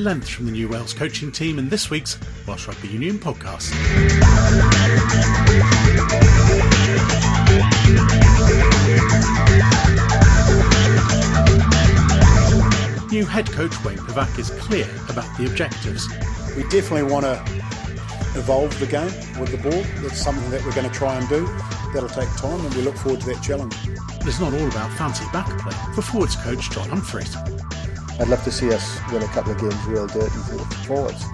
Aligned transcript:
length 0.00 0.30
from 0.30 0.46
the 0.46 0.52
new 0.52 0.68
Wales 0.68 0.94
coaching 0.94 1.30
team 1.30 1.58
in 1.58 1.68
this 1.68 1.90
week's 1.90 2.18
Welsh 2.46 2.66
Rugby 2.66 2.88
Union 2.88 3.18
podcast. 3.18 3.70
New 13.10 13.26
head 13.26 13.50
coach 13.52 13.84
Wayne 13.84 13.98
Pivac 13.98 14.38
is 14.38 14.50
clear 14.50 14.88
about 15.10 15.36
the 15.36 15.46
objectives. 15.46 16.08
We 16.56 16.62
definitely 16.64 17.12
want 17.12 17.26
to 17.26 17.42
evolve 18.36 18.78
the 18.80 18.86
game 18.86 19.10
with 19.38 19.50
the 19.50 19.58
ball. 19.58 19.82
That's 20.02 20.20
something 20.20 20.50
that 20.50 20.64
we're 20.64 20.74
going 20.74 20.88
to 20.88 20.94
try 20.94 21.16
and 21.16 21.28
do. 21.28 21.46
That'll 21.92 22.08
take 22.08 22.34
time, 22.36 22.64
and 22.64 22.74
we 22.74 22.82
look 22.82 22.96
forward 22.96 23.20
to 23.20 23.26
that 23.26 23.42
challenge. 23.42 23.76
It's 24.22 24.40
not 24.40 24.54
all 24.54 24.66
about 24.66 24.90
fancy 24.92 25.24
back 25.32 25.46
play 25.60 25.74
for 25.94 26.02
forwards 26.02 26.36
coach 26.36 26.70
John 26.70 26.88
Humphreys. 26.88 27.59
I'd 28.20 28.28
love 28.28 28.44
to 28.44 28.52
see 28.52 28.70
us 28.70 29.00
win 29.10 29.22
a 29.22 29.28
couple 29.28 29.52
of 29.52 29.58
games 29.58 29.82
real 29.86 30.06
dirty 30.06 30.28
forwards. 30.84 31.24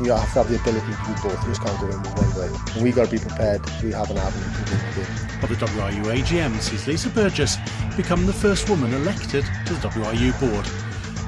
You 0.00 0.16
have 0.16 0.32
to 0.32 0.40
have 0.40 0.48
the 0.48 0.56
ability 0.56 0.80
to 0.80 1.04
do 1.04 1.12
both. 1.20 1.42
You 1.44 1.52
just 1.52 1.60
can't 1.60 1.78
go 1.78 1.92
in 1.92 2.00
with 2.00 2.16
one 2.16 2.32
way. 2.40 2.82
we 2.82 2.90
got 2.90 3.06
to 3.06 3.12
be 3.12 3.18
prepared. 3.18 3.60
We 3.84 3.92
have 3.92 4.10
an 4.10 4.16
avenue 4.16 4.48
to 4.48 4.62
win 4.64 4.80
the 4.80 4.92
game. 4.96 5.44
Of 5.44 5.48
the 5.52 5.66
WRU 5.66 6.04
AGM 6.08 6.58
sees 6.60 6.86
Lisa 6.86 7.10
Burgess 7.10 7.58
become 7.98 8.24
the 8.24 8.32
first 8.32 8.70
woman 8.70 8.94
elected 8.94 9.44
to 9.66 9.74
the 9.74 9.88
WRU 9.88 10.32
board. 10.40 10.64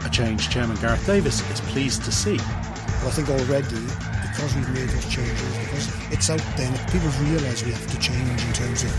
A 0.07 0.09
change 0.09 0.49
Chairman 0.49 0.77
Gareth 0.81 1.05
Davies 1.05 1.45
is 1.51 1.61
pleased 1.69 2.03
to 2.05 2.13
see. 2.13 2.39
Well, 2.39 3.09
I 3.09 3.11
think 3.11 3.29
already, 3.29 3.85
because 4.25 4.57
we've 4.57 4.73
made 4.73 4.89
those 4.89 5.09
changes, 5.13 5.53
because 5.69 6.13
it's 6.13 6.31
out 6.31 6.41
there, 6.57 6.73
people 6.89 7.13
realise 7.29 7.63
we 7.63 7.73
have 7.73 7.87
to 7.93 7.99
change 8.01 8.41
in 8.41 8.53
terms 8.55 8.85
of 8.85 8.93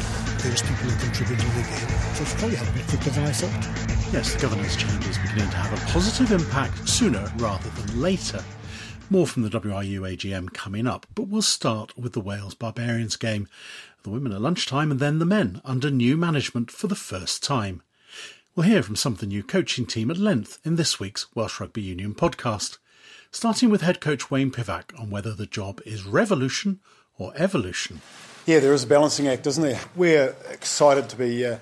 those 0.44 0.62
people 0.62 0.86
who 0.86 0.98
contribute 1.02 1.40
to 1.40 1.50
the 1.58 1.66
game. 1.66 1.90
So 2.14 2.22
it's 2.22 2.36
probably 2.38 2.58
happened 2.58 2.88
quicker 2.88 3.10
than 3.10 3.26
I 3.26 3.32
thought. 3.32 3.99
Yes, 4.12 4.34
the 4.34 4.42
governance 4.42 4.76
change 4.76 5.06
is 5.06 5.20
beginning 5.20 5.52
to 5.52 5.58
have 5.58 5.72
a 5.72 5.92
positive 5.92 6.32
impact 6.32 6.90
sooner 6.90 7.32
rather 7.38 7.70
than 7.70 8.02
later. 8.02 8.44
More 9.12 9.28
from 9.28 9.44
the 9.44 9.50
WRU 9.50 10.02
AGM 10.02 10.52
coming 10.52 10.88
up, 10.88 11.06
but 11.14 11.28
we'll 11.28 11.44
start 11.44 11.96
with 11.96 12.14
the 12.14 12.20
Wales 12.20 12.56
Barbarians 12.56 13.16
game. 13.18 13.48
The 14.02 14.10
women 14.10 14.32
at 14.32 14.42
lunchtime 14.42 14.90
and 14.90 15.00
then 15.00 15.20
the 15.20 15.28
men 15.28 15.62
under 15.64 15.92
new 15.92 16.18
management 16.18 16.72
for 16.72 16.88
the 16.88 16.96
first 16.96 17.44
time. 17.44 17.84
We'll 18.56 18.66
hear 18.66 18.82
from 18.82 18.96
some 18.96 19.14
of 19.14 19.20
the 19.20 19.28
new 19.28 19.44
coaching 19.44 19.86
team 19.86 20.10
at 20.10 20.18
length 20.18 20.60
in 20.66 20.76
this 20.76 21.00
week's 21.00 21.28
Welsh 21.36 21.60
Rugby 21.60 21.84
Union 21.84 22.16
podcast, 22.16 22.80
starting 23.30 23.70
with 23.70 23.82
head 23.82 24.02
coach 24.02 24.32
Wayne 24.32 24.50
Pivac 24.50 25.00
on 25.00 25.12
whether 25.12 25.36
the 25.36 25.46
job 25.46 25.82
is 25.86 26.04
revolution 26.04 26.80
or 27.20 27.32
evolution. 27.36 28.02
Yeah, 28.48 28.58
there 28.58 28.74
is 28.74 28.86
a 28.86 28.88
balancing 28.88 29.28
act, 29.28 29.46
isn't 29.46 29.62
there? 29.62 29.80
We're 29.96 30.36
excited 30.50 31.10
to 31.10 31.16
be 31.16 31.46
uh, 31.46 31.60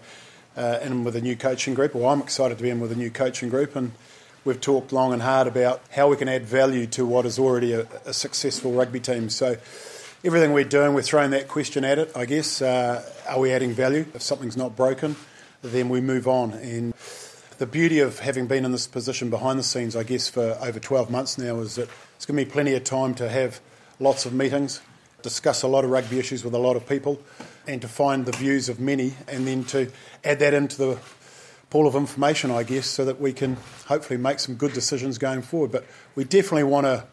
uh, 0.58 0.80
in 0.82 1.04
with 1.04 1.16
a 1.16 1.22
new 1.22 1.36
coaching 1.36 1.74
group, 1.74 1.96
or 1.96 2.12
I'm 2.12 2.22
excited 2.22 2.58
to 2.58 2.64
be 2.64 2.70
in 2.70 2.80
with 2.80 2.92
a 2.92 2.96
new 2.96 3.12
coaching 3.12 3.50
group, 3.50 3.76
and 3.76 3.92
we've 4.44 4.60
talked 4.60 4.92
long 4.92 5.14
and 5.14 5.22
hard 5.22 5.48
about 5.48 5.82
how 5.92 6.10
we 6.10 6.18
can 6.18 6.28
add 6.28 6.46
value 6.46 6.88
to 6.88 7.06
what 7.06 7.26
is 7.26 7.38
already 7.38 7.74
a, 7.74 7.88
a 8.06 8.14
successful 8.14 8.72
rugby 8.72 9.00
team. 9.00 9.30
So 9.30 9.58
everything 10.24 10.54
we're 10.54 10.64
doing, 10.64 10.94
we're 10.94 11.04
throwing 11.04 11.32
that 11.32 11.48
question 11.48 11.86
at 11.86 12.00
it, 12.00 12.12
I 12.16 12.26
guess. 12.26 12.62
Uh, 12.62 13.08
are 13.30 13.40
we 13.40 13.52
adding 13.52 13.74
value? 13.74 14.06
If 14.14 14.22
something's 14.22 14.58
not 14.58 14.76
broken, 14.76 15.16
then 15.62 15.90
we 15.90 16.02
move 16.02 16.28
on. 16.28 16.54
And 16.54 16.94
the 17.58 17.66
beauty 17.66 18.00
of 18.00 18.20
having 18.20 18.48
been 18.48 18.66
in 18.66 18.72
this 18.72 18.88
position 18.88 19.30
behind 19.30 19.60
the 19.60 19.64
scenes, 19.64 19.96
I 19.96 20.04
guess, 20.04 20.28
for 20.28 20.58
over 20.62 20.80
12 20.80 21.10
months 21.10 21.38
now, 21.38 21.60
is 21.60 21.76
that 21.76 21.90
it's 22.16 22.26
going 22.26 22.38
to 22.38 22.46
be 22.46 22.52
plenty 22.52 22.74
of 22.74 22.84
time 22.84 23.14
to 23.16 23.30
have 23.30 23.60
lots 24.00 24.26
of 24.26 24.34
meetings, 24.34 24.82
discuss 25.22 25.64
a 25.64 25.68
lot 25.68 25.84
of 25.84 25.90
rugby 25.90 26.20
issues 26.20 26.44
with 26.44 26.54
a 26.54 26.60
lot 26.60 26.76
of 26.76 26.88
people, 26.88 27.20
and 27.68 27.82
to 27.82 27.88
find 27.88 28.26
the 28.26 28.32
views 28.32 28.70
of 28.70 28.80
many, 28.80 29.14
and 29.28 29.48
then 29.48 29.64
to 29.66 29.92
add 30.24 30.40
that 30.40 30.54
into 30.54 30.78
the 30.78 30.98
pool 31.70 31.88
of 31.88 31.96
information, 31.96 32.50
I 32.50 32.64
guess, 32.64 32.88
so 32.88 33.04
that 33.06 33.20
we 33.20 33.34
can 33.34 33.58
hopefully 33.88 34.18
make 34.18 34.40
some 34.40 34.56
good 34.56 34.74
decisions 34.74 35.18
going 35.18 35.42
forward. 35.42 35.72
But 35.72 35.86
we 36.16 36.24
definitely 36.24 36.64
want 36.64 36.86
to 36.86 37.06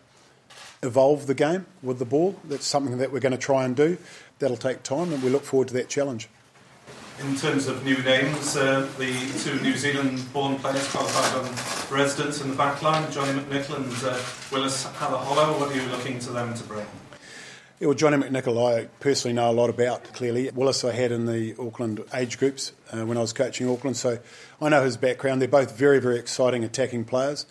evolve 0.82 1.26
the 1.26 1.34
game 1.34 1.66
with 1.82 1.98
the 1.98 2.04
ball. 2.04 2.36
That's 2.44 2.66
something 2.66 2.98
that 2.98 3.10
we're 3.10 3.20
going 3.20 3.32
to 3.32 3.38
try 3.38 3.64
and 3.64 3.74
do. 3.74 3.98
That'll 4.38 4.56
take 4.56 4.82
time, 4.82 5.12
and 5.12 5.22
we 5.22 5.30
look 5.30 5.44
forward 5.44 5.68
to 5.68 5.74
that 5.74 5.88
challenge. 5.88 6.28
In 7.20 7.36
terms 7.36 7.68
of 7.68 7.84
new 7.84 7.96
names, 8.02 8.56
uh, 8.56 8.88
the 8.98 9.12
two 9.38 9.60
New 9.62 9.76
Zealand-born 9.76 10.56
players, 10.58 10.86
Carl 10.88 11.06
Fagan 11.06 11.96
residents 11.96 12.40
in 12.40 12.50
the 12.50 12.56
back 12.56 12.82
line, 12.82 13.10
Johnny 13.12 13.40
McNicholl 13.40 13.76
and 13.76 14.04
uh, 14.04 14.20
Willis 14.50 14.84
Halaholo, 14.84 15.58
what 15.60 15.70
are 15.70 15.74
you 15.76 15.88
looking 15.90 16.18
to 16.18 16.30
them 16.30 16.52
to 16.54 16.64
bring? 16.64 16.86
Yeah, 17.80 17.88
well, 17.88 17.96
Johnny 17.96 18.18
McNicholl, 18.18 18.72
I 18.72 18.84
personally 19.00 19.34
know 19.34 19.50
a 19.50 19.52
lot 19.52 19.68
about, 19.68 20.04
clearly. 20.12 20.48
Willis 20.54 20.84
I 20.84 20.92
had 20.92 21.10
in 21.10 21.26
the 21.26 21.56
Auckland 21.58 22.04
age 22.14 22.38
groups 22.38 22.70
uh, 22.92 23.04
when 23.04 23.18
I 23.18 23.20
was 23.20 23.32
coaching 23.32 23.68
Auckland, 23.68 23.96
so 23.96 24.20
I 24.62 24.68
know 24.68 24.84
his 24.84 24.96
background. 24.96 25.40
They're 25.40 25.48
both 25.48 25.76
very, 25.76 26.00
very 26.00 26.16
exciting 26.16 26.62
attacking 26.62 27.04
players. 27.06 27.46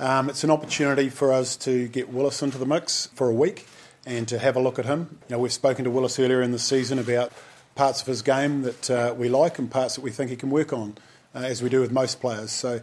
Um, 0.00 0.28
it's 0.28 0.42
an 0.42 0.50
opportunity 0.50 1.08
for 1.08 1.32
us 1.32 1.56
to 1.58 1.86
get 1.86 2.08
Willis 2.08 2.42
into 2.42 2.58
the 2.58 2.66
mix 2.66 3.06
for 3.14 3.30
a 3.30 3.32
week 3.32 3.68
and 4.04 4.26
to 4.26 4.40
have 4.40 4.56
a 4.56 4.60
look 4.60 4.80
at 4.80 4.86
him. 4.86 5.18
You 5.28 5.36
know, 5.36 5.38
we've 5.38 5.52
spoken 5.52 5.84
to 5.84 5.90
Willis 5.90 6.18
earlier 6.18 6.42
in 6.42 6.50
the 6.50 6.58
season 6.58 6.98
about 6.98 7.32
parts 7.76 8.00
of 8.00 8.08
his 8.08 8.22
game 8.22 8.62
that 8.62 8.90
uh, 8.90 9.14
we 9.16 9.28
like 9.28 9.60
and 9.60 9.70
parts 9.70 9.94
that 9.94 10.00
we 10.00 10.10
think 10.10 10.30
he 10.30 10.36
can 10.36 10.50
work 10.50 10.72
on, 10.72 10.98
uh, 11.32 11.38
as 11.38 11.62
we 11.62 11.68
do 11.68 11.80
with 11.80 11.92
most 11.92 12.20
players. 12.20 12.50
So 12.50 12.80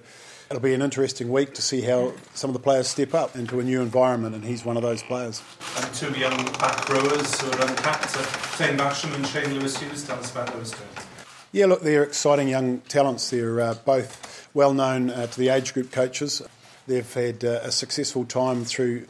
it'll 0.49 0.61
be 0.61 0.73
an 0.73 0.81
interesting 0.81 1.31
week 1.31 1.53
to 1.55 1.61
see 1.61 1.81
how 1.81 2.13
some 2.33 2.49
of 2.49 2.53
the 2.53 2.59
players 2.59 2.87
step 2.87 3.13
up 3.13 3.35
into 3.35 3.59
a 3.59 3.63
new 3.63 3.81
environment, 3.81 4.35
and 4.35 4.43
he's 4.43 4.63
one 4.63 4.77
of 4.77 4.83
those 4.83 5.03
players. 5.03 5.41
And 5.77 5.93
two 5.93 6.11
young 6.19 6.37
back 6.53 6.87
rowers 6.89 7.41
who 7.41 7.51
are 7.51 7.67
uncapped, 7.67 8.17
uh, 8.17 8.57
Taine 8.57 8.77
Basham 8.77 9.13
and 9.15 9.27
Shane 9.27 9.53
Lewis 9.53 9.77
Hughes. 9.77 10.05
Tell 10.05 10.17
us 10.19 10.31
about 10.31 10.53
those 10.53 10.71
two. 10.71 10.77
Yeah, 11.51 11.65
look, 11.65 11.81
they're 11.81 12.03
exciting 12.03 12.47
young 12.47 12.79
talents. 12.81 13.29
They're 13.29 13.59
uh, 13.59 13.73
both 13.85 14.49
well 14.53 14.73
known 14.73 15.09
uh, 15.09 15.27
to 15.27 15.39
the 15.39 15.49
age 15.49 15.73
group 15.73 15.91
coaches. 15.91 16.41
They've 16.87 17.13
had 17.13 17.43
uh, 17.43 17.59
a 17.63 17.71
successful 17.71 18.25
time 18.25 18.63
through 18.63 19.07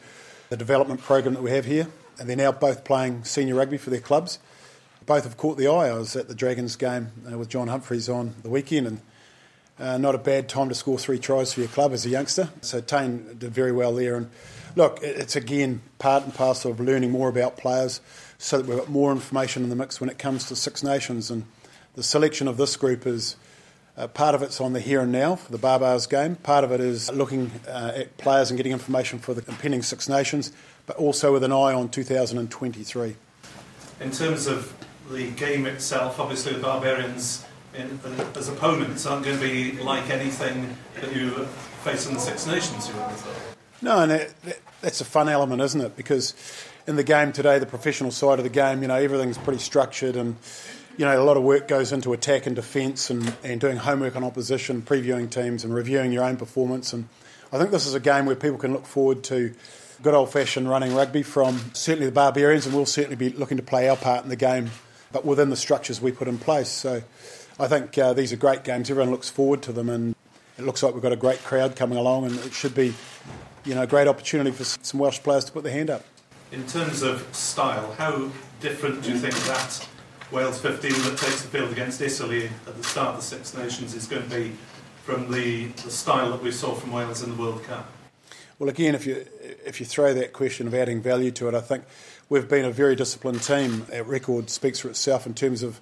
the 0.49 0.57
development 0.57 1.01
program 1.01 1.33
that 1.35 1.43
we 1.43 1.51
have 1.51 1.65
here, 1.65 1.87
and 2.19 2.29
they're 2.29 2.35
now 2.35 2.51
both 2.51 2.83
playing 2.83 3.23
senior 3.23 3.55
rugby 3.55 3.77
for 3.77 3.89
their 3.89 3.99
clubs 3.99 4.39
both 5.07 5.23
have 5.23 5.37
caught 5.37 5.57
the 5.57 5.67
eye. 5.67 5.87
I 5.87 5.93
was 5.93 6.15
at 6.17 6.27
the 6.27 6.35
Dragons 6.35 6.75
game 6.75 7.11
uh, 7.31 7.37
with 7.37 7.47
John 7.47 7.69
Humphreys 7.69 8.09
on 8.09 8.35
the 8.43 8.49
weekend, 8.49 8.85
and 8.85 8.99
uh, 9.79 9.97
not 9.97 10.15
a 10.15 10.17
bad 10.17 10.49
time 10.49 10.69
to 10.69 10.75
score 10.75 10.97
three 10.97 11.19
tries 11.19 11.53
for 11.53 11.61
your 11.61 11.69
club 11.69 11.93
as 11.93 12.05
a 12.05 12.09
youngster. 12.09 12.49
So 12.61 12.81
Taine 12.81 13.37
did 13.37 13.51
very 13.51 13.71
well 13.71 13.93
there. 13.93 14.15
And 14.15 14.29
look, 14.75 14.99
it's 15.01 15.35
again 15.35 15.81
part 15.99 16.23
and 16.23 16.33
parcel 16.33 16.71
of 16.71 16.79
learning 16.79 17.11
more 17.11 17.29
about 17.29 17.57
players 17.57 18.01
so 18.37 18.57
that 18.57 18.67
we've 18.67 18.77
got 18.77 18.89
more 18.89 19.11
information 19.11 19.63
in 19.63 19.69
the 19.69 19.75
mix 19.75 19.99
when 19.99 20.09
it 20.09 20.17
comes 20.17 20.47
to 20.47 20.55
Six 20.55 20.83
Nations. 20.83 21.29
And 21.29 21.45
the 21.95 22.03
selection 22.03 22.47
of 22.47 22.57
this 22.57 22.75
group 22.75 23.05
is 23.05 23.35
uh, 23.97 24.07
part 24.07 24.35
of 24.35 24.43
it's 24.43 24.61
on 24.61 24.73
the 24.73 24.79
here 24.79 25.01
and 25.01 25.11
now 25.11 25.35
for 25.35 25.51
the 25.51 25.57
Barbars 25.57 26.07
game. 26.07 26.35
Part 26.35 26.63
of 26.63 26.71
it 26.71 26.79
is 26.79 27.11
looking 27.11 27.51
uh, 27.67 27.93
at 27.95 28.17
players 28.17 28.51
and 28.51 28.57
getting 28.57 28.71
information 28.71 29.19
for 29.19 29.33
the 29.33 29.43
impending 29.49 29.81
Six 29.81 30.07
Nations, 30.07 30.51
but 30.85 30.97
also 30.97 31.33
with 31.33 31.43
an 31.43 31.51
eye 31.51 31.73
on 31.73 31.89
2023. 31.89 33.15
In 33.99 34.11
terms 34.11 34.45
of 34.45 34.73
the 35.09 35.31
game 35.31 35.65
itself, 35.65 36.19
obviously 36.19 36.53
the 36.53 36.59
Barbarians 36.59 37.43
in, 37.77 37.99
as 38.35 38.49
opponents 38.49 39.05
aren't 39.05 39.25
going 39.25 39.37
to 39.37 39.43
be 39.43 39.73
like 39.81 40.09
anything 40.09 40.75
that 40.99 41.15
you 41.15 41.31
face 41.83 42.07
in 42.07 42.13
the 42.13 42.19
Six 42.19 42.47
Nations, 42.47 42.87
you 42.89 42.95
No, 43.81 43.99
and 43.99 44.11
that, 44.11 44.33
that's 44.81 45.01
a 45.01 45.05
fun 45.05 45.29
element, 45.29 45.61
isn't 45.61 45.81
it? 45.81 45.95
Because 45.95 46.33
in 46.87 46.95
the 46.95 47.03
game 47.03 47.31
today, 47.31 47.59
the 47.59 47.65
professional 47.65 48.11
side 48.11 48.39
of 48.39 48.43
the 48.43 48.49
game, 48.49 48.81
you 48.81 48.87
know, 48.87 48.95
everything's 48.95 49.37
pretty 49.37 49.59
structured 49.59 50.15
and, 50.15 50.35
you 50.97 51.05
know, 51.05 51.21
a 51.21 51.23
lot 51.23 51.37
of 51.37 51.43
work 51.43 51.67
goes 51.67 51.91
into 51.91 52.13
attack 52.13 52.47
and 52.47 52.55
defence 52.55 53.09
and, 53.09 53.35
and 53.43 53.61
doing 53.61 53.77
homework 53.77 54.15
on 54.15 54.23
opposition, 54.23 54.81
previewing 54.81 55.29
teams 55.29 55.63
and 55.63 55.73
reviewing 55.73 56.11
your 56.11 56.23
own 56.23 56.37
performance. 56.37 56.93
And 56.93 57.07
I 57.53 57.57
think 57.57 57.71
this 57.71 57.85
is 57.85 57.93
a 57.93 57.99
game 57.99 58.25
where 58.25 58.35
people 58.35 58.57
can 58.57 58.73
look 58.73 58.85
forward 58.85 59.23
to 59.25 59.53
good 60.01 60.13
old 60.13 60.31
fashioned 60.31 60.69
running 60.69 60.93
rugby 60.95 61.23
from 61.23 61.59
certainly 61.73 62.05
the 62.05 62.11
Barbarians, 62.11 62.65
and 62.65 62.75
we'll 62.75 62.85
certainly 62.85 63.15
be 63.15 63.29
looking 63.29 63.57
to 63.57 63.63
play 63.63 63.89
our 63.89 63.97
part 63.97 64.23
in 64.23 64.29
the 64.29 64.35
game 64.35 64.69
but 65.11 65.25
within 65.25 65.49
the 65.49 65.55
structures 65.55 66.01
we 66.01 66.11
put 66.11 66.27
in 66.27 66.37
place. 66.37 66.69
So 66.69 67.01
I 67.59 67.67
think 67.67 67.97
uh, 67.97 68.13
these 68.13 68.31
are 68.31 68.37
great 68.37 68.63
games. 68.63 68.89
Everyone 68.89 69.11
looks 69.11 69.29
forward 69.29 69.63
to 69.63 69.71
them, 69.71 69.89
and 69.89 70.15
it 70.57 70.63
looks 70.63 70.83
like 70.83 70.93
we've 70.93 71.01
got 71.01 71.11
a 71.11 71.17
great 71.17 71.43
crowd 71.43 71.75
coming 71.75 71.97
along, 71.97 72.25
and 72.25 72.39
it 72.39 72.53
should 72.53 72.75
be, 72.75 72.93
you 73.65 73.73
know, 73.73 73.81
a 73.81 73.87
great 73.87 74.07
opportunity 74.07 74.51
for 74.51 74.63
some 74.63 74.99
Welsh 74.99 75.19
players 75.19 75.45
to 75.45 75.51
put 75.51 75.63
their 75.63 75.73
hand 75.73 75.89
up. 75.89 76.03
In 76.51 76.65
terms 76.67 77.01
of 77.01 77.27
style, 77.35 77.93
how 77.93 78.29
different 78.61 79.01
do 79.03 79.11
you 79.11 79.17
think 79.17 79.33
that 79.45 79.87
Wales 80.31 80.61
15 80.61 80.91
that 80.91 81.17
takes 81.17 81.41
the 81.41 81.47
field 81.47 81.71
against 81.71 81.99
Italy 81.99 82.49
at 82.67 82.77
the 82.77 82.83
start 82.83 83.09
of 83.09 83.15
the 83.17 83.21
Six 83.23 83.55
Nations 83.55 83.95
is 83.95 84.07
going 84.07 84.23
to 84.23 84.29
be 84.29 84.53
from 85.03 85.31
the, 85.31 85.67
the 85.67 85.89
style 85.89 86.31
that 86.31 86.43
we 86.43 86.51
saw 86.51 86.73
from 86.75 86.91
Wales 86.91 87.23
in 87.23 87.35
the 87.35 87.41
World 87.41 87.63
Cup? 87.63 87.89
Well, 88.59 88.69
again, 88.69 88.95
if 88.95 89.05
you 89.05 89.25
if 89.65 89.79
you 89.79 89.85
throw 89.85 90.13
that 90.15 90.33
question 90.33 90.67
of 90.67 90.73
adding 90.73 91.01
value 91.01 91.31
to 91.31 91.47
it, 91.47 91.53
I 91.53 91.61
think 91.61 91.85
we've 92.27 92.49
been 92.49 92.65
a 92.65 92.71
very 92.71 92.95
disciplined 92.95 93.43
team. 93.43 93.85
Our 93.93 94.03
record 94.03 94.49
speaks 94.49 94.79
for 94.79 94.89
itself 94.89 95.25
in 95.25 95.33
terms 95.33 95.63
of 95.63 95.79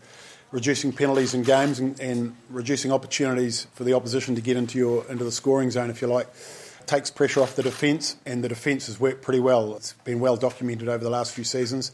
reducing 0.56 0.94
penalties 0.94 1.34
in 1.34 1.44
games 1.44 1.80
and, 1.80 2.00
and 2.00 2.34
reducing 2.50 2.90
opportunities 2.90 3.68
for 3.74 3.84
the 3.84 3.94
opposition 3.94 4.36
to 4.36 4.42
get 4.42 4.56
into 4.56 4.78
your 4.78 5.06
into 5.12 5.26
the 5.26 5.32
scoring 5.32 5.70
zone, 5.70 5.90
if 5.90 6.02
you 6.02 6.08
like. 6.08 6.28
Takes 6.86 7.12
pressure 7.12 7.42
off 7.42 7.58
the 7.58 7.64
defence, 7.64 8.16
and 8.26 8.42
the 8.42 8.48
defence 8.48 8.88
has 8.88 8.98
worked 8.98 9.22
pretty 9.22 9.42
well. 9.42 9.76
It's 9.76 9.94
been 10.06 10.22
well 10.22 10.38
documented 10.38 10.88
over 10.88 11.04
the 11.04 11.10
last 11.10 11.34
few 11.34 11.44
seasons, 11.44 11.92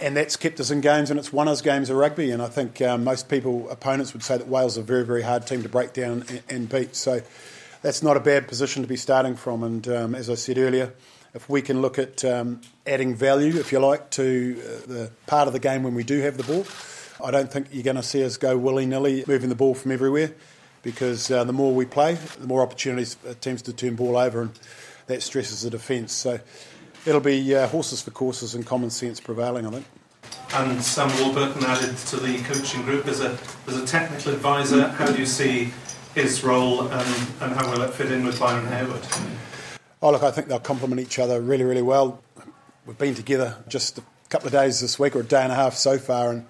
and 0.00 0.16
that's 0.16 0.34
kept 0.34 0.58
us 0.58 0.72
in 0.72 0.80
games, 0.80 1.10
and 1.10 1.20
it's 1.20 1.32
won 1.32 1.46
us 1.46 1.62
games 1.62 1.88
of 1.88 1.96
rugby. 1.96 2.32
And 2.32 2.42
I 2.42 2.48
think 2.48 2.82
um, 2.82 3.04
most 3.04 3.28
people, 3.28 3.70
opponents, 3.70 4.12
would 4.12 4.24
say 4.24 4.38
that 4.38 4.48
Wales 4.48 4.76
are 4.76 4.80
a 4.80 4.84
very, 4.84 5.04
very 5.04 5.22
hard 5.22 5.46
team 5.46 5.62
to 5.62 5.68
break 5.68 5.92
down 5.92 6.24
and, 6.28 6.42
and 6.48 6.68
beat. 6.68 6.96
So 6.96 7.20
that's 7.82 8.02
not 8.02 8.16
a 8.16 8.20
bad 8.20 8.48
position 8.48 8.82
to 8.82 8.88
be 8.88 8.96
starting 8.96 9.36
from. 9.36 9.62
And 9.62 9.86
um, 9.86 10.14
as 10.16 10.28
I 10.28 10.34
said 10.34 10.58
earlier, 10.58 10.92
if 11.32 11.48
we 11.48 11.62
can 11.62 11.80
look 11.80 11.98
at 11.98 12.24
um, 12.24 12.60
adding 12.86 13.14
value, 13.14 13.60
if 13.60 13.70
you 13.70 13.78
like, 13.78 14.10
to 14.12 14.56
uh, 14.58 14.86
the 14.86 15.10
part 15.28 15.46
of 15.46 15.52
the 15.52 15.60
game 15.60 15.84
when 15.84 15.94
we 15.94 16.02
do 16.02 16.20
have 16.22 16.36
the 16.38 16.44
ball, 16.44 16.64
I 17.22 17.30
don't 17.30 17.50
think 17.50 17.68
you're 17.72 17.84
going 17.84 17.96
to 17.96 18.02
see 18.02 18.24
us 18.24 18.36
go 18.36 18.56
willy 18.56 18.86
nilly 18.86 19.24
moving 19.26 19.48
the 19.48 19.54
ball 19.54 19.74
from 19.74 19.92
everywhere 19.92 20.32
because 20.82 21.30
uh, 21.30 21.44
the 21.44 21.52
more 21.52 21.74
we 21.74 21.86
play, 21.86 22.14
the 22.14 22.46
more 22.46 22.62
opportunities 22.62 23.16
teams 23.40 23.62
to 23.62 23.72
turn 23.72 23.94
ball 23.94 24.16
over, 24.16 24.42
and 24.42 24.58
that 25.06 25.22
stresses 25.22 25.62
the 25.62 25.70
defence. 25.70 26.12
So 26.12 26.40
it'll 27.06 27.20
be 27.20 27.54
uh, 27.54 27.68
horses 27.68 28.02
for 28.02 28.10
courses 28.10 28.54
and 28.54 28.66
common 28.66 28.90
sense 28.90 29.20
prevailing, 29.20 29.66
I 29.66 29.70
think. 29.70 29.86
And 30.54 30.82
Sam 30.82 31.10
Warburton 31.20 31.64
added 31.64 31.96
to 31.96 32.16
the 32.16 32.38
coaching 32.44 32.82
group 32.82 33.06
as 33.06 33.20
a 33.20 33.38
as 33.66 33.76
a 33.76 33.86
technical 33.86 34.32
advisor. 34.32 34.88
How 34.88 35.06
do 35.06 35.18
you 35.18 35.26
see 35.26 35.72
his 36.14 36.44
role 36.44 36.82
and, 36.82 37.28
and 37.40 37.52
how 37.52 37.70
will 37.70 37.82
it 37.82 37.92
fit 37.92 38.12
in 38.12 38.24
with 38.24 38.38
Byron 38.38 38.66
Hayward? 38.66 39.06
Oh, 40.00 40.12
look, 40.12 40.22
I 40.22 40.30
think 40.30 40.48
they'll 40.48 40.60
complement 40.60 41.00
each 41.00 41.18
other 41.18 41.40
really, 41.40 41.64
really 41.64 41.82
well. 41.82 42.22
We've 42.86 42.98
been 42.98 43.14
together 43.14 43.56
just 43.68 43.98
a 43.98 44.02
couple 44.28 44.46
of 44.46 44.52
days 44.52 44.80
this 44.80 44.98
week, 44.98 45.16
or 45.16 45.20
a 45.20 45.24
day 45.24 45.42
and 45.42 45.50
a 45.50 45.54
half 45.56 45.74
so 45.74 45.98
far, 45.98 46.30
and 46.30 46.46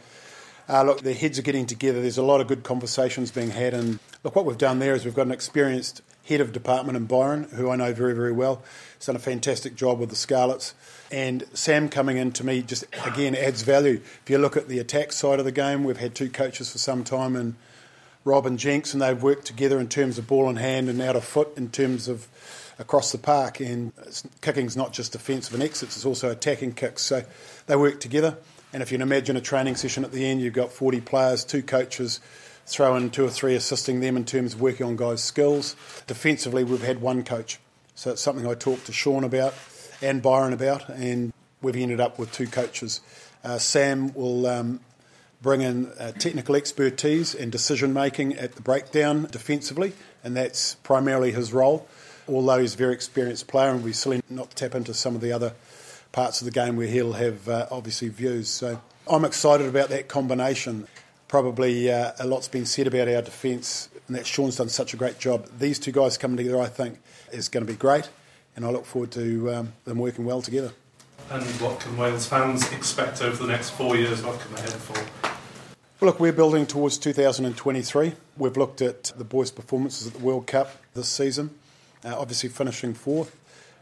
uh, 0.69 0.83
look, 0.83 1.03
the 1.03 1.13
heads 1.13 1.39
are 1.39 1.43
getting 1.43 1.67
together. 1.67 2.01
There's 2.01 2.19
a 2.19 2.23
lot 2.23 2.41
of 2.41 2.49
good 2.49 2.63
conversations 2.63 3.31
being 3.31 3.51
had, 3.51 3.75
and 3.75 3.99
look, 4.23 4.35
what 4.35 4.45
we've 4.45 4.59
done 4.59 4.79
there 4.79 4.95
is 4.95 5.05
we've 5.05 5.15
got 5.15 5.27
an 5.27 5.33
experienced 5.33 6.03
head 6.25 6.41
of 6.41 6.53
department 6.53 6.97
in 6.97 7.05
Byron, 7.05 7.45
who 7.55 7.71
I 7.71 7.77
know 7.77 7.93
very, 7.93 8.15
very 8.15 8.33
well. 8.33 8.63
He's 8.97 9.07
done 9.07 9.17
a 9.17 9.21
fantastic 9.21 9.75
job 9.75 9.99
with 9.99 10.09
the 10.09 10.17
Scarlets. 10.17 10.75
And 11.11 11.45
Sam 11.53 11.89
coming 11.89 12.17
in 12.17 12.33
to 12.33 12.45
me 12.45 12.63
just 12.63 12.85
again 13.05 13.37
adds 13.37 13.63
value. 13.63 14.01
If 14.23 14.31
you 14.31 14.39
look 14.39 14.57
at 14.57 14.69
the 14.69 14.79
attack 14.79 15.13
side 15.13 15.39
of 15.39 15.45
the 15.45 15.53
game, 15.53 15.85
we've 15.85 15.99
had 15.99 16.15
two 16.15 16.31
coaches 16.31 16.73
for 16.73 16.79
some 16.79 17.05
time, 17.05 17.37
and 17.37 17.55
Rob 18.25 18.47
and 18.47 18.59
Jenks, 18.59 18.95
and 18.95 19.03
they've 19.03 19.23
worked 19.23 19.45
together 19.45 19.79
in 19.79 19.89
terms 19.89 20.17
of 20.17 20.27
ball 20.27 20.49
in 20.49 20.57
hand 20.57 20.89
and 20.89 21.01
out 21.03 21.15
of 21.15 21.25
foot 21.25 21.57
in 21.57 21.69
terms 21.69 22.09
of 22.09 22.27
across 22.79 23.13
the 23.13 23.19
park. 23.19 23.61
And 23.61 23.93
kicking's 24.41 24.77
not 24.79 24.95
just 24.95 25.13
defensive 25.13 25.53
and 25.53 25.63
exits; 25.63 25.97
it's 25.97 26.07
also 26.07 26.31
attacking 26.31 26.73
kicks. 26.73 27.03
So 27.03 27.23
they 27.67 27.77
work 27.77 28.01
together. 28.01 28.39
And 28.75 28.83
if 28.83 28.91
you 28.91 28.99
can 28.99 29.03
imagine 29.03 29.37
a 29.37 29.41
training 29.41 29.77
session 29.77 30.05
at 30.05 30.11
the 30.11 30.27
end, 30.27 30.41
you've 30.43 30.53
got 30.53 30.73
40 30.73 31.01
players, 31.03 31.45
two 31.45 31.63
coaches, 31.63 32.19
throw 32.67 32.97
in 32.97 33.09
two 33.09 33.25
or 33.25 33.31
three 33.31 33.55
assisting 33.55 34.01
them 34.01 34.17
in 34.17 34.25
terms 34.25 34.55
of 34.55 34.61
working 34.61 34.85
on 34.85 34.97
guys' 34.97 35.23
skills. 35.23 35.77
Defensively, 36.09 36.65
we've 36.65 36.83
had 36.83 37.01
one 37.01 37.23
coach. 37.23 37.61
So 37.95 38.11
it's 38.11 38.21
something 38.21 38.45
I 38.45 38.55
talked 38.55 38.87
to 38.87 38.93
Shaun 38.93 39.23
about 39.23 39.55
and 40.03 40.21
Byron 40.21 40.53
about, 40.53 40.89
and 40.89 41.33
we've 41.63 41.77
ended 41.77 42.01
up 42.01 42.19
with 42.19 42.33
two 42.33 42.49
coaches. 42.49 43.01
Uh, 43.45 43.59
Sam 43.59 44.13
will 44.13 44.45
um, 44.49 44.81
bring 45.41 45.61
in 45.61 45.87
uh, 46.01 46.11
technical 46.11 46.57
expertise 46.57 47.33
and 47.33 47.53
decision 47.53 47.93
making 47.93 48.35
at 48.35 48.57
the 48.57 48.63
breakdown 48.63 49.29
defensively, 49.31 49.93
and 50.25 50.37
that's 50.37 50.75
primarily 50.83 51.31
his 51.31 51.53
role. 51.53 51.87
Although 52.27 52.59
he's 52.59 52.75
a 52.75 52.79
very 52.79 52.93
experienced 52.95 53.47
player, 53.47 53.71
and 53.71 53.85
we 53.85 53.93
still 53.93 54.19
not 54.29 54.51
tap 54.57 54.75
into 54.75 54.95
some 54.95 55.15
of 55.15 55.21
the 55.21 55.31
other 55.31 55.53
parts 56.15 56.41
of 56.41 56.45
the 56.45 56.53
game 56.53 56.77
where 56.77 56.87
he'll 56.87 57.13
have 57.15 57.49
uh, 57.49 57.67
obviously 57.73 58.09
views. 58.09 58.49
So 58.49 58.81
I'm 59.11 59.25
excited 59.25 59.67
about 59.67 59.89
that 59.89 60.07
combination. 60.09 60.87
Probably 61.27 61.91
uh, 61.91 62.13
a 62.21 62.27
lot's 62.27 62.47
been 62.47 62.67
said 62.67 62.87
about 62.87 63.09
our 63.09 63.21
defence, 63.21 63.89
and 64.07 64.17
that 64.17 64.25
Shaun's 64.25 64.57
done 64.57 64.69
such 64.69 64.95
a 64.95 64.97
great 64.97 65.19
job. 65.19 65.49
These 65.59 65.81
two 65.81 65.91
guys 65.91 66.17
coming 66.17 66.37
together, 66.37 66.61
I 66.61 66.69
think, 66.69 67.01
is 67.33 67.49
going 67.49 67.67
to 67.67 67.73
be 67.73 67.77
great, 67.77 68.09
and 68.55 68.65
I 68.65 68.71
look 68.71 68.87
forward 68.87 69.11
to 69.13 69.53
um, 69.53 69.73
them 69.85 69.99
working 69.99 70.25
well 70.25 70.41
together. 70.41 70.73
And 71.31 71.43
what 71.61 71.81
can 71.81 71.97
Wales 71.97 72.27
fans 72.27 72.71
expect 72.71 73.21
over 73.21 73.45
the 73.45 73.51
next 73.51 73.71
four 73.71 73.97
years? 73.97 74.23
What 74.23 74.39
can 74.39 74.55
they 74.55 74.63
hope 74.63 74.73
for? 74.73 75.31
Well, 76.01 76.11
look, 76.11 76.21
we're 76.21 76.33
building 76.33 76.67
towards 76.67 76.97
2023. 76.99 78.13
We've 78.37 78.57
looked 78.57 78.83
at 78.83 79.05
the 79.17 79.25
boys' 79.25 79.51
performances 79.51 80.07
at 80.07 80.13
the 80.13 80.21
World 80.21 80.47
Cup 80.47 80.71
this 80.95 81.09
season, 81.09 81.51
uh, 82.05 82.15
obviously 82.17 82.51
finishing 82.51 82.95
fourth. 82.95 83.37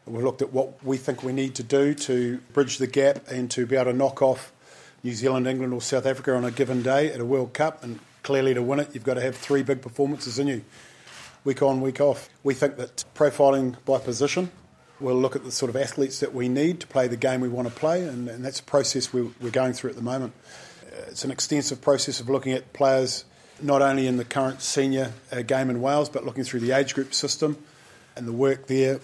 We've 0.06 0.24
looked 0.24 0.42
at 0.42 0.52
what 0.52 0.84
we 0.84 0.96
think 0.96 1.22
we 1.22 1.32
need 1.32 1.54
to 1.56 1.62
do 1.62 1.94
to 1.94 2.38
bridge 2.52 2.78
the 2.78 2.88
gap 2.88 3.28
and 3.28 3.48
to 3.52 3.66
be 3.66 3.76
able 3.76 3.92
to 3.92 3.96
knock 3.96 4.20
off 4.20 4.52
New 5.04 5.12
Zealand, 5.12 5.46
England, 5.46 5.72
or 5.72 5.80
South 5.80 6.06
Africa 6.06 6.34
on 6.34 6.44
a 6.44 6.50
given 6.50 6.82
day 6.82 7.12
at 7.12 7.20
a 7.20 7.24
World 7.24 7.52
Cup. 7.52 7.84
And 7.84 8.00
clearly, 8.24 8.52
to 8.54 8.62
win 8.62 8.80
it, 8.80 8.90
you've 8.94 9.04
got 9.04 9.14
to 9.14 9.20
have 9.20 9.36
three 9.36 9.62
big 9.62 9.80
performances 9.80 10.40
in 10.40 10.48
you, 10.48 10.64
week 11.44 11.62
on, 11.62 11.80
week 11.80 12.00
off. 12.00 12.28
We 12.42 12.54
think 12.54 12.76
that 12.78 13.04
profiling 13.14 13.76
by 13.84 13.98
position, 13.98 14.50
we'll 14.98 15.20
look 15.20 15.36
at 15.36 15.44
the 15.44 15.52
sort 15.52 15.70
of 15.70 15.76
athletes 15.76 16.18
that 16.18 16.34
we 16.34 16.48
need 16.48 16.80
to 16.80 16.86
play 16.88 17.06
the 17.06 17.16
game 17.16 17.40
we 17.40 17.48
want 17.48 17.68
to 17.68 17.74
play, 17.74 18.02
and, 18.02 18.28
and 18.28 18.44
that's 18.44 18.58
a 18.58 18.64
process 18.64 19.12
we're, 19.12 19.28
we're 19.40 19.50
going 19.50 19.72
through 19.72 19.90
at 19.90 19.96
the 19.96 20.02
moment. 20.02 20.32
Uh, 20.84 20.96
it's 21.08 21.24
an 21.24 21.30
extensive 21.30 21.80
process 21.80 22.18
of 22.18 22.28
looking 22.28 22.52
at 22.52 22.72
players 22.72 23.24
not 23.60 23.82
only 23.82 24.08
in 24.08 24.16
the 24.16 24.24
current 24.24 24.62
senior 24.62 25.12
uh, 25.30 25.42
game 25.42 25.70
in 25.70 25.80
Wales, 25.80 26.08
but 26.08 26.24
looking 26.24 26.42
through 26.42 26.58
the 26.58 26.72
age 26.72 26.94
group 26.94 27.14
system 27.14 27.56
and 28.16 28.26
the 28.26 28.32
work 28.32 28.66
there 28.66 28.98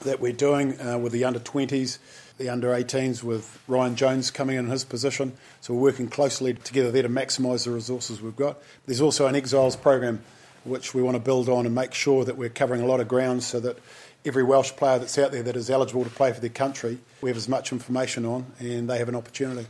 that 0.00 0.20
we're 0.20 0.32
doing 0.32 0.80
uh, 0.80 0.98
with 0.98 1.12
the 1.12 1.24
under 1.24 1.40
20s, 1.40 1.98
the 2.38 2.48
under 2.48 2.68
18s, 2.68 3.22
with 3.22 3.60
Ryan 3.66 3.96
Jones 3.96 4.30
coming 4.30 4.56
in 4.56 4.68
his 4.68 4.84
position. 4.84 5.32
So 5.60 5.74
we're 5.74 5.80
working 5.80 6.08
closely 6.08 6.54
together 6.54 6.90
there 6.90 7.02
to 7.02 7.08
maximise 7.08 7.64
the 7.64 7.70
resources 7.70 8.20
we've 8.20 8.36
got. 8.36 8.58
There's 8.86 9.00
also 9.00 9.26
an 9.26 9.34
exiles 9.34 9.76
program 9.76 10.22
which 10.64 10.94
we 10.94 11.02
want 11.02 11.16
to 11.16 11.20
build 11.20 11.48
on 11.48 11.66
and 11.66 11.74
make 11.74 11.94
sure 11.94 12.24
that 12.24 12.36
we're 12.36 12.48
covering 12.48 12.82
a 12.82 12.86
lot 12.86 13.00
of 13.00 13.08
ground 13.08 13.42
so 13.42 13.60
that 13.60 13.78
every 14.24 14.42
Welsh 14.42 14.72
player 14.72 14.98
that's 14.98 15.16
out 15.18 15.32
there 15.32 15.42
that 15.42 15.56
is 15.56 15.70
eligible 15.70 16.04
to 16.04 16.10
play 16.10 16.32
for 16.32 16.40
their 16.40 16.50
country, 16.50 16.98
we 17.22 17.30
have 17.30 17.36
as 17.36 17.48
much 17.48 17.72
information 17.72 18.24
on 18.24 18.46
and 18.58 18.88
they 18.88 18.98
have 18.98 19.08
an 19.08 19.14
opportunity. 19.14 19.66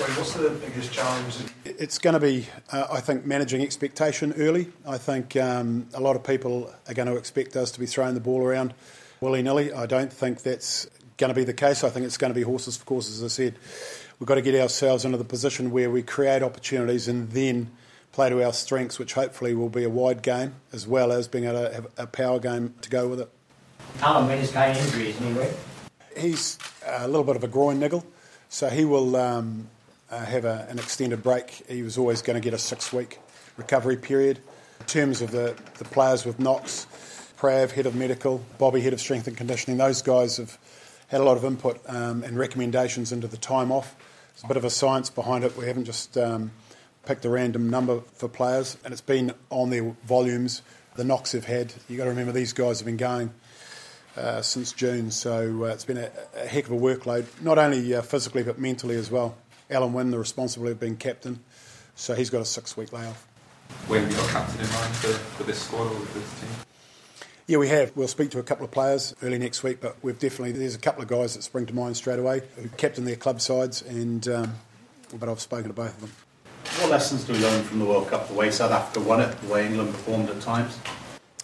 Wait, 0.00 0.08
what's 0.16 0.32
the 0.32 0.48
biggest 0.48 0.92
challenge? 0.92 1.36
It's 1.64 1.98
going 1.98 2.14
to 2.14 2.20
be, 2.20 2.46
uh, 2.70 2.86
I 2.90 3.00
think, 3.00 3.26
managing 3.26 3.60
expectation 3.60 4.32
early. 4.38 4.72
I 4.86 4.96
think 4.96 5.36
um, 5.36 5.86
a 5.92 6.00
lot 6.00 6.16
of 6.16 6.24
people 6.24 6.72
are 6.88 6.94
going 6.94 7.08
to 7.08 7.16
expect 7.16 7.56
us 7.56 7.70
to 7.72 7.80
be 7.80 7.86
throwing 7.86 8.14
the 8.14 8.20
ball 8.20 8.42
around 8.42 8.72
willy 9.22 9.40
nilly. 9.40 9.72
I 9.72 9.86
don't 9.86 10.12
think 10.12 10.42
that's 10.42 10.86
going 11.16 11.28
to 11.28 11.34
be 11.34 11.44
the 11.44 11.54
case. 11.54 11.84
I 11.84 11.88
think 11.88 12.04
it's 12.04 12.18
going 12.18 12.32
to 12.32 12.34
be 12.34 12.42
horses 12.42 12.76
for 12.76 12.84
courses, 12.84 13.22
as 13.22 13.32
I 13.32 13.34
said. 13.34 13.54
We've 14.18 14.26
got 14.26 14.34
to 14.34 14.42
get 14.42 14.54
ourselves 14.60 15.04
into 15.04 15.16
the 15.16 15.24
position 15.24 15.70
where 15.70 15.90
we 15.90 16.02
create 16.02 16.42
opportunities 16.42 17.08
and 17.08 17.30
then 17.30 17.70
play 18.10 18.28
to 18.28 18.44
our 18.44 18.52
strengths, 18.52 18.98
which 18.98 19.14
hopefully 19.14 19.54
will 19.54 19.68
be 19.68 19.84
a 19.84 19.88
wide 19.88 20.22
game 20.22 20.56
as 20.72 20.86
well 20.86 21.12
as 21.12 21.28
being 21.28 21.44
able 21.44 21.62
to 21.62 21.72
have 21.72 21.86
a 21.96 22.06
power 22.06 22.38
game 22.38 22.74
to 22.82 22.90
go 22.90 23.08
with 23.08 23.20
it. 23.20 23.30
Alun 23.98 24.52
got 24.52 24.76
injury, 24.76 25.10
isn't 25.10 25.54
he, 26.14 26.20
He's 26.20 26.58
a 26.86 27.06
little 27.06 27.24
bit 27.24 27.36
of 27.36 27.44
a 27.44 27.48
groin 27.48 27.78
niggle, 27.78 28.04
so 28.48 28.68
he 28.68 28.84
will 28.84 29.16
um, 29.16 29.68
uh, 30.10 30.24
have 30.24 30.44
a, 30.44 30.66
an 30.68 30.78
extended 30.78 31.22
break. 31.22 31.64
He 31.68 31.82
was 31.82 31.96
always 31.96 32.22
going 32.22 32.34
to 32.34 32.40
get 32.40 32.54
a 32.54 32.58
six 32.58 32.92
week 32.92 33.18
recovery 33.56 33.96
period. 33.96 34.40
In 34.80 34.86
terms 34.86 35.22
of 35.22 35.30
the, 35.30 35.56
the 35.78 35.84
players 35.84 36.24
with 36.26 36.40
knocks, 36.40 36.86
Prav, 37.42 37.72
head 37.72 37.86
of 37.86 37.96
medical, 37.96 38.40
Bobby, 38.58 38.80
head 38.82 38.92
of 38.92 39.00
strength 39.00 39.26
and 39.26 39.36
conditioning, 39.36 39.76
those 39.76 40.00
guys 40.00 40.36
have 40.36 40.56
had 41.08 41.20
a 41.20 41.24
lot 41.24 41.36
of 41.36 41.44
input 41.44 41.80
um, 41.88 42.22
and 42.22 42.38
recommendations 42.38 43.10
into 43.10 43.26
the 43.26 43.36
time 43.36 43.72
off. 43.72 43.96
There's 44.32 44.44
a 44.44 44.46
bit 44.46 44.56
of 44.56 44.64
a 44.64 44.70
science 44.70 45.10
behind 45.10 45.42
it. 45.42 45.56
We 45.56 45.66
haven't 45.66 45.86
just 45.86 46.16
um, 46.16 46.52
picked 47.04 47.24
a 47.24 47.28
random 47.28 47.68
number 47.68 48.00
for 48.14 48.28
players, 48.28 48.76
and 48.84 48.92
it's 48.92 49.00
been 49.00 49.34
on 49.50 49.70
their 49.70 49.82
volumes, 50.04 50.62
the 50.94 51.02
knocks 51.02 51.32
they've 51.32 51.44
had. 51.44 51.74
You've 51.88 51.98
got 51.98 52.04
to 52.04 52.10
remember 52.10 52.30
these 52.30 52.52
guys 52.52 52.78
have 52.78 52.86
been 52.86 52.96
going 52.96 53.34
uh, 54.16 54.40
since 54.42 54.70
June, 54.70 55.10
so 55.10 55.64
uh, 55.64 55.66
it's 55.66 55.84
been 55.84 55.98
a, 55.98 56.12
a, 56.36 56.46
heck 56.46 56.66
of 56.66 56.70
a 56.70 56.78
workload, 56.78 57.26
not 57.42 57.58
only 57.58 57.92
uh, 57.92 58.02
physically 58.02 58.44
but 58.44 58.60
mentally 58.60 58.94
as 58.94 59.10
well. 59.10 59.36
Alun 59.68 59.90
Wyn, 59.90 60.12
the 60.12 60.18
responsibility 60.20 60.74
of 60.74 60.78
being 60.78 60.96
captain, 60.96 61.40
so 61.96 62.14
he's 62.14 62.30
got 62.30 62.40
a 62.40 62.44
six 62.44 62.76
week 62.76 62.92
layoff. 62.92 63.26
When 63.88 64.02
have 64.02 64.12
you 64.12 64.16
got 64.16 64.28
captain 64.28 64.60
in 64.60 64.72
mind 64.72 64.94
for, 64.94 65.08
for 65.08 65.42
this 65.42 65.60
squad 65.60 65.88
or 65.88 65.98
this 66.14 66.40
team? 66.40 66.71
Yeah, 67.46 67.58
we 67.58 67.68
have. 67.68 67.92
We'll 67.96 68.08
speak 68.08 68.30
to 68.30 68.38
a 68.38 68.42
couple 68.42 68.64
of 68.64 68.70
players 68.70 69.14
early 69.22 69.38
next 69.38 69.62
week, 69.62 69.80
but 69.80 69.96
we've 70.02 70.18
definitely 70.18 70.52
there's 70.52 70.76
a 70.76 70.78
couple 70.78 71.02
of 71.02 71.08
guys 71.08 71.34
that 71.34 71.42
spring 71.42 71.66
to 71.66 71.74
mind 71.74 71.96
straight 71.96 72.20
away 72.20 72.42
who 72.56 72.68
captain 72.70 73.04
their 73.04 73.16
club 73.16 73.40
sides, 73.40 73.82
and 73.82 74.26
um, 74.28 74.54
but 75.18 75.28
I've 75.28 75.40
spoken 75.40 75.68
to 75.68 75.74
both 75.74 75.94
of 75.94 76.00
them. 76.00 76.12
What 76.80 76.90
lessons 76.90 77.24
do 77.24 77.32
we 77.32 77.40
learn 77.40 77.64
from 77.64 77.80
the 77.80 77.84
World 77.84 78.08
Cup? 78.08 78.28
The 78.28 78.34
way 78.34 78.50
South 78.52 78.70
Africa 78.70 79.00
won 79.00 79.20
it, 79.20 79.36
the 79.40 79.52
way 79.52 79.66
England 79.66 79.90
performed 79.90 80.30
at 80.30 80.40
times. 80.40 80.78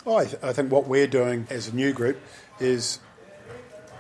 Oh, 0.07 0.17
I, 0.17 0.25
th- 0.25 0.43
I 0.43 0.53
think 0.53 0.71
what 0.71 0.87
we're 0.87 1.09
doing 1.09 1.47
as 1.51 1.69
a 1.69 1.75
new 1.75 1.93
group 1.93 2.19
is 2.61 3.01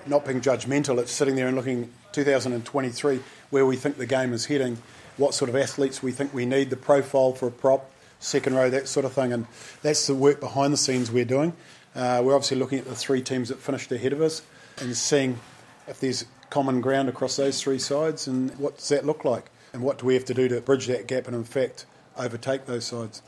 not 0.06 0.24
being 0.24 0.40
judgmental. 0.40 0.98
It's 0.98 1.12
sitting 1.12 1.34
there 1.34 1.48
and 1.48 1.56
looking 1.56 1.92
2023 2.12 3.20
where 3.50 3.66
we 3.66 3.76
think 3.76 3.96
the 3.96 4.06
game 4.06 4.32
is 4.32 4.46
heading, 4.46 4.78
what 5.16 5.34
sort 5.34 5.48
of 5.48 5.56
athletes 5.56 6.02
we 6.02 6.12
think 6.12 6.32
we 6.32 6.46
need, 6.46 6.70
the 6.70 6.76
profile 6.76 7.32
for 7.32 7.48
a 7.48 7.50
prop, 7.50 7.90
second 8.20 8.54
row, 8.54 8.70
that 8.70 8.88
sort 8.88 9.04
of 9.04 9.12
thing, 9.12 9.32
and 9.32 9.46
that's 9.82 10.06
the 10.06 10.14
work 10.14 10.40
behind 10.40 10.72
the 10.72 10.76
scenes 10.76 11.10
we're 11.10 11.24
doing. 11.24 11.52
Uh, 11.94 12.20
we're 12.24 12.34
obviously 12.34 12.56
looking 12.56 12.78
at 12.78 12.84
the 12.84 12.94
three 12.94 13.22
teams 13.22 13.48
that 13.48 13.58
finished 13.58 13.90
ahead 13.90 14.12
of 14.12 14.20
us 14.20 14.42
and 14.80 14.96
seeing 14.96 15.38
if 15.86 16.00
there's 16.00 16.24
common 16.50 16.80
ground 16.80 17.08
across 17.08 17.36
those 17.36 17.60
three 17.60 17.78
sides 17.78 18.26
and 18.26 18.50
what 18.58 18.76
does 18.76 18.88
that 18.88 19.04
look 19.04 19.24
like 19.24 19.50
and 19.72 19.82
what 19.82 19.98
do 19.98 20.06
we 20.06 20.14
have 20.14 20.24
to 20.24 20.34
do 20.34 20.48
to 20.48 20.60
bridge 20.60 20.86
that 20.86 21.06
gap 21.06 21.26
and 21.26 21.36
in 21.36 21.44
fact 21.44 21.86
overtake 22.16 22.66
those 22.66 22.86
sides. 22.86 23.22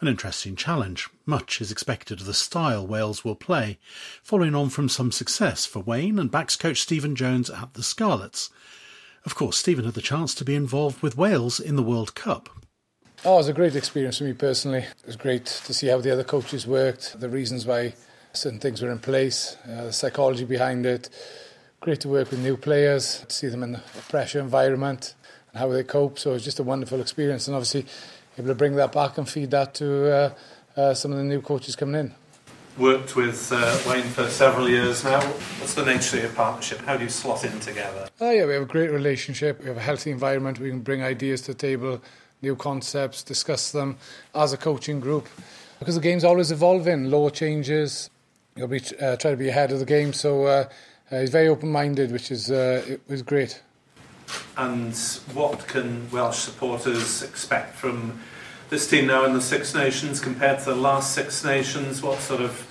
An 0.00 0.08
interesting 0.08 0.56
challenge. 0.56 1.08
Much 1.24 1.60
is 1.60 1.72
expected 1.72 2.20
of 2.20 2.26
the 2.26 2.34
style 2.34 2.86
Wales 2.86 3.24
will 3.24 3.34
play, 3.34 3.78
following 4.22 4.54
on 4.54 4.68
from 4.68 4.90
some 4.90 5.10
success 5.10 5.64
for 5.64 5.80
Wayne 5.80 6.18
and 6.18 6.30
backs 6.30 6.54
coach 6.54 6.82
Stephen 6.82 7.16
Jones 7.16 7.48
at 7.48 7.72
the 7.74 7.82
Scarlets. 7.82 8.50
Of 9.24 9.34
course, 9.34 9.56
Stephen 9.56 9.86
had 9.86 9.94
the 9.94 10.02
chance 10.02 10.34
to 10.34 10.44
be 10.44 10.54
involved 10.54 11.02
with 11.02 11.16
Wales 11.16 11.58
in 11.58 11.76
the 11.76 11.82
World 11.82 12.14
Cup. 12.14 12.50
Oh, 13.24 13.34
it 13.34 13.36
was 13.38 13.48
a 13.48 13.52
great 13.52 13.74
experience 13.74 14.18
for 14.18 14.24
me 14.24 14.34
personally. 14.34 14.80
It 14.80 15.06
was 15.06 15.16
great 15.16 15.46
to 15.46 15.74
see 15.74 15.88
how 15.88 16.00
the 16.00 16.12
other 16.12 16.22
coaches 16.22 16.66
worked, 16.66 17.18
the 17.18 17.28
reasons 17.28 17.66
why 17.66 17.94
certain 18.32 18.60
things 18.60 18.82
were 18.82 18.90
in 18.90 18.98
place, 18.98 19.56
uh, 19.64 19.84
the 19.84 19.92
psychology 19.92 20.44
behind 20.44 20.86
it. 20.86 21.08
Great 21.80 22.00
to 22.00 22.08
work 22.08 22.30
with 22.30 22.40
new 22.40 22.56
players, 22.56 23.24
to 23.26 23.34
see 23.34 23.48
them 23.48 23.62
in 23.62 23.74
a 23.74 23.82
pressure 24.08 24.38
environment 24.38 25.14
and 25.50 25.58
how 25.58 25.68
they 25.68 25.82
cope. 25.82 26.18
So 26.18 26.30
it 26.30 26.34
was 26.34 26.44
just 26.44 26.60
a 26.60 26.62
wonderful 26.62 27.00
experience, 27.00 27.48
and 27.48 27.56
obviously 27.56 27.86
able 28.38 28.48
to 28.48 28.54
bring 28.54 28.76
that 28.76 28.92
back 28.92 29.18
and 29.18 29.28
feed 29.28 29.50
that 29.50 29.74
to 29.76 30.12
uh, 30.12 30.34
uh, 30.76 30.94
some 30.94 31.10
of 31.10 31.18
the 31.18 31.24
new 31.24 31.40
coaches 31.40 31.74
coming 31.74 31.98
in. 31.98 32.14
Worked 32.78 33.16
with 33.16 33.50
uh, 33.50 33.78
Wayne 33.88 34.04
for 34.04 34.28
several 34.28 34.68
years 34.68 35.02
now. 35.02 35.20
What's 35.58 35.72
the 35.72 35.84
nature 35.84 36.18
of 36.18 36.22
your 36.24 36.32
partnership? 36.32 36.80
How 36.80 36.98
do 36.98 37.04
you 37.04 37.10
slot 37.10 37.42
in 37.44 37.58
together? 37.60 38.08
Oh 38.20 38.30
yeah, 38.30 38.44
we 38.44 38.52
have 38.52 38.62
a 38.62 38.66
great 38.66 38.90
relationship. 38.90 39.60
We 39.60 39.66
have 39.66 39.78
a 39.78 39.80
healthy 39.80 40.10
environment. 40.10 40.60
We 40.60 40.68
can 40.68 40.80
bring 40.80 41.02
ideas 41.02 41.40
to 41.42 41.52
the 41.52 41.58
table, 41.58 42.02
new 42.42 42.56
concepts, 42.56 43.22
discuss 43.22 43.72
them 43.72 43.96
as 44.34 44.52
a 44.52 44.56
coaching 44.56 45.00
group. 45.00 45.28
Because 45.78 45.94
the 45.94 46.00
game's 46.00 46.24
always 46.24 46.50
evolving, 46.50 47.10
law 47.10 47.28
changes. 47.28 48.10
You'll 48.56 48.68
be 48.68 48.80
uh, 49.00 49.16
try 49.16 49.30
to 49.30 49.36
be 49.36 49.48
ahead 49.48 49.72
of 49.72 49.78
the 49.78 49.84
game. 49.84 50.12
So 50.12 50.44
uh, 50.44 50.68
uh, 51.10 51.20
he's 51.20 51.30
very 51.30 51.48
open-minded, 51.48 52.10
which 52.10 52.30
is 52.30 52.50
uh, 52.50 52.84
it 52.88 53.00
was 53.08 53.22
great. 53.22 53.62
And 54.56 54.96
what 55.34 55.66
can 55.68 56.10
Welsh 56.10 56.38
supporters 56.38 57.22
expect 57.22 57.74
from 57.76 58.20
this 58.70 58.88
team 58.88 59.06
now 59.06 59.24
in 59.24 59.34
the 59.34 59.40
Six 59.40 59.74
Nations 59.74 60.18
compared 60.18 60.58
to 60.60 60.64
the 60.66 60.76
last 60.76 61.14
Six 61.14 61.44
Nations? 61.44 62.02
What 62.02 62.18
sort 62.20 62.40
of 62.40 62.66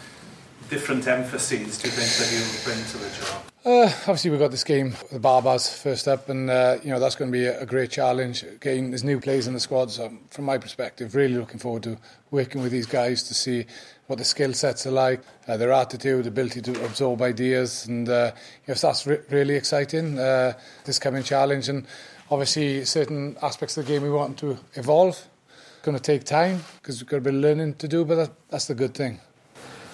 different 0.70 1.08
emphases 1.08 1.78
do 1.78 1.88
you 1.88 1.94
think 1.94 2.10
that 2.18 2.30
he'll 2.30 2.64
bring 2.64 2.84
to 2.86 2.98
the 2.98 3.10
job? 3.16 3.44
Uh, 3.66 3.92
obviously, 4.02 4.30
we've 4.30 4.40
got 4.40 4.52
this 4.52 4.64
game, 4.64 4.92
with 4.92 5.10
the 5.10 5.20
Barbars, 5.20 5.82
first 5.82 6.08
up, 6.08 6.30
and 6.30 6.52
uh, 6.52 6.78
you 6.84 6.92
know 6.92 7.00
that's 7.00 7.16
going 7.16 7.32
to 7.32 7.36
be 7.36 7.46
a, 7.46 7.62
a 7.62 7.66
great 7.66 7.90
challenge. 7.90 8.44
Again, 8.44 8.92
there's 8.92 9.04
new 9.04 9.20
players 9.20 9.48
in 9.48 9.56
the 9.56 9.60
squad, 9.60 9.90
so 9.90 10.12
from 10.30 10.46
my 10.46 10.60
perspective, 10.60 11.16
really 11.16 11.34
looking 11.34 11.58
forward 11.60 11.82
to 11.84 11.98
working 12.30 12.62
with 12.62 12.72
these 12.72 12.86
guys 12.86 13.24
to 13.24 13.34
see 13.34 13.66
what 14.06 14.20
the 14.20 14.24
skill 14.24 14.54
sets 14.54 14.86
are 14.86 14.92
like, 14.92 15.22
uh, 15.48 15.58
their 15.58 15.72
attitude, 15.72 16.28
ability 16.28 16.62
to 16.62 16.86
absorb 16.86 17.24
ideas, 17.24 17.88
and 17.88 18.08
uh, 18.08 18.32
you 18.36 18.68
know, 18.68 18.74
so 18.76 18.88
that's 18.88 19.08
re- 19.08 19.22
really 19.32 19.56
exciting. 19.56 20.20
Uh, 20.20 20.54
this 20.84 21.00
coming 21.00 21.24
challenge, 21.24 21.68
and 21.68 21.88
obviously, 22.30 22.86
certain 22.86 23.36
aspects 23.42 23.76
of 23.78 23.86
the 23.86 23.92
game 23.92 24.04
we 24.04 24.12
want 24.12 24.38
to 24.38 24.60
evolve. 24.76 25.28
It's 25.48 25.82
going 25.82 25.98
to 25.98 26.04
take 26.04 26.24
time 26.24 26.64
because 26.82 27.02
we've 27.02 27.10
got 27.10 27.18
a 27.18 27.22
bit 27.22 27.34
of 27.34 27.42
learning 27.42 27.76
to 27.76 27.88
do, 27.88 28.06
but 28.06 28.16
that, 28.16 28.32
that's 28.50 28.66
the 28.66 28.76
good 28.76 28.94
thing 28.94 29.20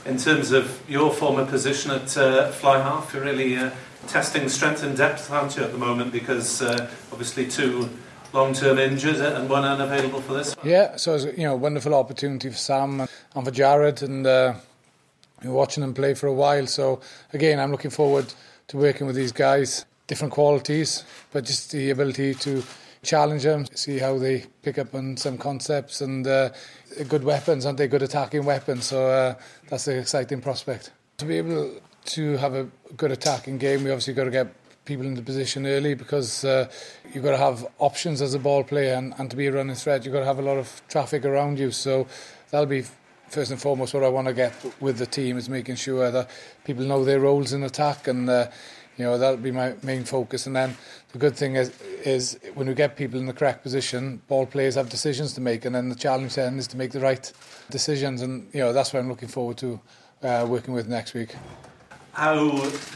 in 0.06 0.18
terms 0.18 0.52
of 0.52 0.82
your 0.90 1.12
former 1.12 1.46
position 1.46 1.92
at 1.92 2.18
uh, 2.18 2.52
fly 2.52 2.80
half, 2.80 3.14
you're 3.14 3.24
really 3.24 3.58
uh, 3.58 3.72
testing 4.08 4.50
strength 4.50 4.84
and 4.84 4.98
depth, 4.98 5.32
aren't 5.32 5.56
you, 5.56 5.64
at 5.64 5.72
the 5.72 5.78
moment? 5.78 6.12
Because 6.12 6.62
uh, 6.62 6.90
obviously 7.12 7.48
two 7.48 7.90
long-term 8.34 8.80
injured 8.80 9.18
and 9.18 9.50
one 9.50 9.64
unavailable 9.64 10.22
for 10.22 10.34
this. 10.34 10.56
Yeah, 10.64 10.96
so 10.96 11.16
it's 11.16 11.26
you 11.38 11.44
know 11.44 11.54
a 11.54 11.58
wonderful 11.58 11.94
opportunity 11.94 12.50
for 12.50 12.58
Sam 12.58 13.02
and 13.02 13.46
for 13.46 13.52
Jarrod, 13.52 14.02
and 14.02 14.26
uh, 14.26 14.56
watching 15.44 15.82
them 15.82 15.94
play 15.94 16.14
for 16.14 16.28
a 16.28 16.34
while. 16.34 16.68
So 16.68 17.02
again, 17.34 17.60
I'm 17.60 17.72
looking 17.72 17.92
forward 17.92 18.34
to 18.70 18.78
working 18.78 19.08
with 19.08 19.16
these 19.16 19.32
guys. 19.32 19.86
Different 20.08 20.34
qualities, 20.34 21.06
but 21.32 21.46
just 21.46 21.72
the 21.72 21.90
ability 21.90 22.34
to 22.34 22.64
challenge 23.04 23.44
them, 23.44 23.66
see 23.74 23.98
how 23.98 24.18
they 24.18 24.46
pick 24.62 24.78
up 24.78 24.94
on 24.94 25.18
some 25.18 25.38
concepts 25.38 26.02
and 26.02 26.28
uh, 26.28 26.50
good 27.08 27.24
weapons, 27.24 27.66
aren't 27.66 27.78
they? 27.78 27.88
Good 27.88 28.04
attacking 28.04 28.46
weapons. 28.46 28.86
So 28.86 29.08
uh, 29.08 29.36
that's 29.70 29.88
an 29.88 29.98
exciting 29.98 30.42
prospect. 30.42 30.92
To 31.18 31.26
be 31.26 31.38
able 31.38 31.80
to 32.06 32.38
have 32.38 32.54
a 32.54 32.68
good 32.98 33.12
attacking 33.12 33.58
game, 33.58 33.84
we 33.84 33.92
obviously 33.92 34.14
got 34.14 34.26
to 34.26 34.32
get 34.32 34.54
people 34.86 35.06
into 35.06 35.22
position 35.22 35.66
early 35.66 35.94
because 35.94 36.44
uh, 36.44 36.70
you've 37.14 37.24
got 37.24 37.32
to 37.32 37.38
have 37.38 37.66
options 37.80 38.22
as 38.22 38.34
a 38.34 38.40
ball 38.40 38.64
player 38.64 38.96
and, 38.96 39.14
and 39.18 39.30
to 39.30 39.36
be 39.36 39.48
a 39.48 39.52
running 39.52 39.76
threat, 39.76 40.04
you've 40.04 40.14
got 40.14 40.22
to 40.22 40.26
have 40.26 40.40
a 40.40 40.44
lot 40.44 40.58
of 40.58 40.82
traffic 40.88 41.26
around 41.26 41.60
you. 41.60 41.72
So 41.72 42.08
that'll 42.50 42.66
be 42.66 42.84
first 43.30 43.52
and 43.52 43.62
foremost 43.62 43.94
what 43.94 44.04
I 44.04 44.10
want 44.10 44.28
to 44.28 44.34
get 44.34 44.54
with 44.82 44.98
the 44.98 45.06
team 45.06 45.38
is 45.38 45.48
making 45.48 45.76
sure 45.76 46.12
that 46.12 46.30
people 46.66 46.84
know 46.84 47.06
their 47.06 47.20
roles 47.20 47.54
in 47.54 47.64
attack 47.64 48.08
and 48.08 48.30
uh, 48.30 48.48
you 49.02 49.08
know 49.08 49.18
that'll 49.18 49.38
be 49.38 49.52
my 49.52 49.74
main 49.82 50.04
focus. 50.04 50.46
And 50.46 50.56
then 50.56 50.78
the 51.12 51.18
good 51.18 51.36
thing 51.36 51.56
is 51.56 51.72
is 52.04 52.40
when 52.54 52.68
we 52.68 52.76
get 52.76 52.96
people 52.96 53.20
in 53.20 53.26
the 53.26 53.34
correct 53.34 53.64
position 53.64 54.22
ball 54.28 54.46
players 54.46 54.76
have 54.76 54.90
decisions 54.90 55.34
to 55.34 55.42
make 55.42 55.66
and 55.66 55.74
then 55.74 55.90
the 55.90 55.96
challenge 55.96 56.36
then 56.36 56.60
is 56.60 56.68
to 56.68 56.78
make 56.78 56.92
the 56.92 57.00
right 57.00 57.34
decisions. 57.72 58.22
And 58.22 58.48
you 58.54 58.60
know 58.60 58.74
that's 58.74 58.94
what 58.94 59.00
I'm 59.00 59.10
looking 59.10 59.28
forward 59.28 59.58
to 59.58 59.80
uh, 60.22 60.46
working 60.48 60.76
with 60.76 60.88
next 60.88 61.16
week. 61.16 61.34
How 62.14 62.36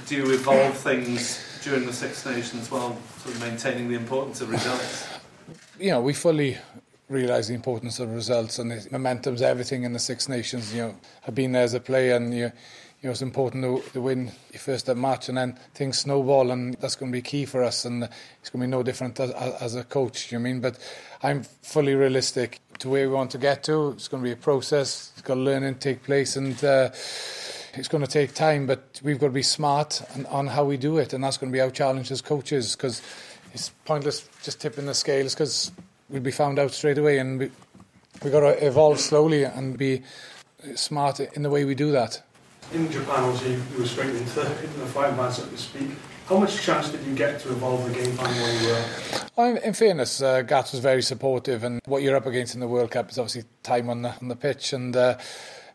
do 0.07 0.15
you 0.15 0.31
evolve 0.31 0.77
things 0.77 1.41
during 1.63 1.87
the 1.87 1.93
Six 1.93 2.23
Nations 2.23 2.69
while 2.69 2.95
sort 3.23 3.33
of 3.33 3.41
maintaining 3.41 3.89
the 3.89 3.95
importance 3.95 4.41
of 4.41 4.51
results? 4.51 5.07
You 5.79 5.89
know 5.89 6.01
we 6.01 6.13
fully 6.13 6.57
realise 7.09 7.47
the 7.47 7.55
importance 7.55 7.99
of 7.99 8.13
results 8.13 8.59
and 8.59 8.71
the 8.71 8.87
momentum's. 8.91 9.41
Everything 9.41 9.83
in 9.85 9.93
the 9.93 9.99
Six 10.11 10.29
Nations 10.29 10.71
you 10.71 10.81
know 10.83 10.95
I've 11.27 11.33
been 11.33 11.53
there 11.53 11.63
as 11.63 11.73
a 11.73 11.79
player 11.79 12.15
and 12.15 12.31
you 12.31 12.51
you 13.05 13.09
know, 13.09 13.11
it's 13.11 13.21
important 13.21 13.63
to, 13.63 13.91
to 13.91 14.01
win 14.01 14.31
your 14.51 14.59
first 14.59 14.87
match 14.95 15.29
and 15.29 15.37
then 15.37 15.59
things 15.75 15.99
snowball 15.99 16.49
and 16.49 16.73
that's 16.79 16.95
going 16.95 17.11
to 17.11 17.15
be 17.15 17.21
key 17.21 17.45
for 17.45 17.61
us 17.61 17.85
and 17.85 18.03
it's 18.39 18.49
going 18.49 18.61
to 18.61 18.65
be 18.65 18.71
no 18.71 18.81
different 18.81 19.19
as, 19.19 19.29
as 19.29 19.75
a 19.75 19.83
coach, 19.83 20.31
you 20.31 20.39
know 20.39 20.41
I 20.41 20.51
mean? 20.51 20.59
But 20.59 20.79
I'm 21.21 21.43
fully 21.43 21.93
realistic 21.93 22.61
to 22.79 22.89
where 22.89 23.07
we 23.07 23.13
want 23.13 23.29
to 23.29 23.37
get 23.37 23.61
to. 23.65 23.89
It's 23.89 24.07
going 24.07 24.23
to 24.23 24.27
be 24.27 24.33
a 24.33 24.35
process. 24.35 25.11
It's 25.13 25.21
got 25.21 25.35
to 25.35 25.39
learn 25.39 25.61
and 25.61 25.79
take 25.79 26.01
place 26.01 26.35
and 26.35 26.55
uh, 26.63 26.89
it's 27.75 27.87
going 27.87 28.03
to 28.03 28.09
take 28.09 28.33
time, 28.33 28.65
but 28.65 28.99
we've 29.03 29.19
got 29.19 29.27
to 29.27 29.33
be 29.33 29.43
smart 29.43 30.01
on, 30.15 30.25
on 30.25 30.47
how 30.47 30.65
we 30.65 30.75
do 30.75 30.97
it 30.97 31.13
and 31.13 31.23
that's 31.23 31.37
going 31.37 31.51
to 31.51 31.55
be 31.55 31.61
our 31.61 31.69
challenge 31.69 32.09
as 32.09 32.23
coaches 32.23 32.75
because 32.75 33.03
it's 33.53 33.69
pointless 33.85 34.27
just 34.41 34.59
tipping 34.59 34.87
the 34.87 34.95
scales 34.95 35.35
because 35.35 35.71
we'll 36.09 36.23
be 36.23 36.31
found 36.31 36.57
out 36.57 36.71
straight 36.71 36.97
away 36.97 37.19
and 37.19 37.37
we, 37.37 37.51
we've 38.23 38.33
got 38.33 38.39
to 38.39 38.65
evolve 38.65 38.99
slowly 38.99 39.43
and 39.43 39.77
be 39.77 40.01
smart 40.73 41.19
in 41.19 41.43
the 41.43 41.51
way 41.51 41.65
we 41.65 41.75
do 41.75 41.91
that 41.91 42.24
in 42.73 42.91
Japan, 42.91 43.23
obviously, 43.23 43.53
you 43.53 43.79
were 43.79 43.85
straight 43.85 44.15
into, 44.15 44.41
into 44.63 44.79
the 44.79 44.85
fighting 44.87 45.17
man, 45.17 45.31
so 45.31 45.45
to 45.45 45.57
speak. 45.57 45.89
How 46.27 46.39
much 46.39 46.59
chance 46.59 46.89
did 46.89 47.05
you 47.05 47.13
get 47.13 47.39
to 47.41 47.51
evolve 47.51 47.87
the 47.87 47.93
game 47.93 48.17
plan 48.17 48.33
while 48.33 48.61
you 48.61 48.67
were? 48.69 49.25
Well, 49.35 49.57
in 49.57 49.73
fairness, 49.73 50.21
uh, 50.21 50.41
Gats 50.41 50.71
was 50.71 50.81
very 50.81 51.03
supportive, 51.03 51.63
and 51.63 51.79
what 51.85 52.01
you're 52.01 52.15
up 52.15 52.25
against 52.25 52.55
in 52.55 52.61
the 52.61 52.67
World 52.67 52.89
Cup 52.89 53.11
is 53.11 53.19
obviously 53.19 53.43
time 53.61 53.91
on 53.91 54.01
the 54.01 54.09
on 54.19 54.29
the 54.29 54.35
pitch. 54.35 54.73
And 54.73 54.95
uh, 54.95 55.19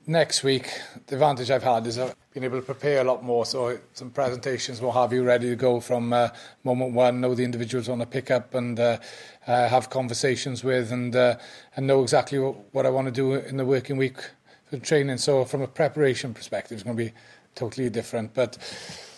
next 0.08 0.42
week, 0.42 0.68
the 1.06 1.14
advantage 1.14 1.52
I've 1.52 1.62
had 1.62 1.86
is 1.86 2.00
I've 2.00 2.16
been 2.32 2.42
able 2.42 2.58
to 2.58 2.66
prepare 2.66 3.00
a 3.00 3.04
lot 3.04 3.22
more. 3.22 3.46
So 3.46 3.78
some 3.92 4.10
presentations 4.10 4.80
will 4.80 4.90
have 4.90 5.12
you 5.12 5.22
ready 5.22 5.50
to 5.50 5.56
go 5.56 5.78
from 5.78 6.12
uh, 6.12 6.30
moment 6.64 6.94
one. 6.94 7.20
Know 7.20 7.36
the 7.36 7.44
individuals 7.44 7.88
on 7.88 7.98
the 7.98 8.06
pick 8.06 8.32
up 8.32 8.52
and 8.56 8.80
uh, 8.80 8.98
uh, 9.46 9.68
have 9.68 9.88
conversations 9.88 10.64
with, 10.64 10.90
and 10.90 11.14
uh, 11.14 11.36
and 11.76 11.86
know 11.86 12.02
exactly 12.02 12.40
what, 12.40 12.56
what 12.72 12.86
I 12.86 12.90
want 12.90 13.06
to 13.06 13.12
do 13.12 13.34
in 13.34 13.56
the 13.56 13.64
working 13.64 13.96
week 13.96 14.16
training. 14.78 15.18
So 15.18 15.44
from 15.44 15.62
a 15.62 15.66
preparation 15.66 16.34
perspective, 16.34 16.76
it's 16.76 16.82
going 16.82 16.96
to 16.96 17.04
be 17.04 17.12
totally 17.54 17.90
different. 17.90 18.34
But 18.34 18.58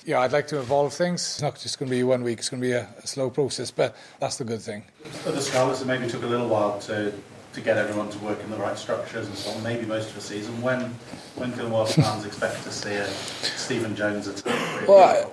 yeah, 0.05 0.21
I'd 0.21 0.33
like 0.33 0.47
to 0.49 0.59
evolve 0.59 0.95
things. 0.95 1.23
It's 1.23 1.43
not 1.43 1.59
just 1.59 1.79
going 1.79 1.91
to 1.91 1.97
be 1.97 2.03
one 2.03 2.25
week; 2.25 2.39
it's 2.39 2.49
going 2.49 2.63
to 2.63 2.67
be 2.67 2.73
a, 2.73 2.89
a 3.03 3.07
slow 3.07 3.31
process. 3.31 3.71
But 3.71 3.97
that's 4.21 4.37
the 4.37 4.45
good 4.45 4.61
thing. 4.61 4.85
For 5.03 5.33
the 5.33 5.41
Scarlets, 5.41 5.83
it 5.83 5.87
maybe 5.87 6.09
took 6.09 6.23
a 6.23 6.27
little 6.27 6.49
while 6.49 6.79
to 6.81 7.13
to 7.53 7.61
get 7.61 7.77
everyone 7.77 8.09
to 8.09 8.19
work 8.21 8.43
in 8.43 8.51
the 8.51 8.57
right 8.57 8.79
structures 8.79 9.27
and 9.27 9.37
so 9.37 9.51
on. 9.51 9.63
Maybe 9.63 9.85
most 9.85 10.09
of 10.09 10.15
the 10.15 10.21
season. 10.21 10.61
When 10.63 10.81
when 11.37 11.53
can 11.53 11.71
Welsh 11.71 11.95
fans 11.95 12.25
expect 12.25 12.63
to 12.65 12.71
see 12.71 12.95
a 12.95 13.07
Stephen 13.07 13.95
Jones 13.95 14.27
attack? 14.27 14.89
Well, 14.89 15.33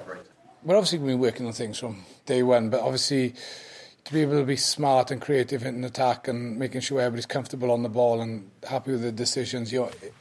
we're 0.64 0.76
obviously 0.76 0.98
going 1.00 1.12
to 1.12 1.18
be 1.18 1.22
working 1.22 1.48
on 1.48 1.54
things 1.54 1.80
from 1.80 2.04
day 2.26 2.44
one, 2.44 2.70
but 2.70 2.82
obviously 2.82 3.34
to 4.06 4.14
be 4.14 4.22
able 4.22 4.40
to 4.40 4.46
be 4.46 4.56
smart 4.56 5.12
and 5.12 5.22
creative 5.22 5.66
in 5.66 5.84
attack 5.84 6.28
and 6.28 6.58
making 6.58 6.82
sure 6.82 7.00
everybody's 7.00 7.26
comfortable 7.26 7.72
on 7.72 7.84
the 7.84 7.90
ball 7.90 8.22
and 8.22 8.50
happy 8.68 8.92
with 8.92 9.02
the 9.02 9.12
decisions, 9.12 9.72
you 9.72 9.82
know, 9.82 9.86
it, 10.02 10.14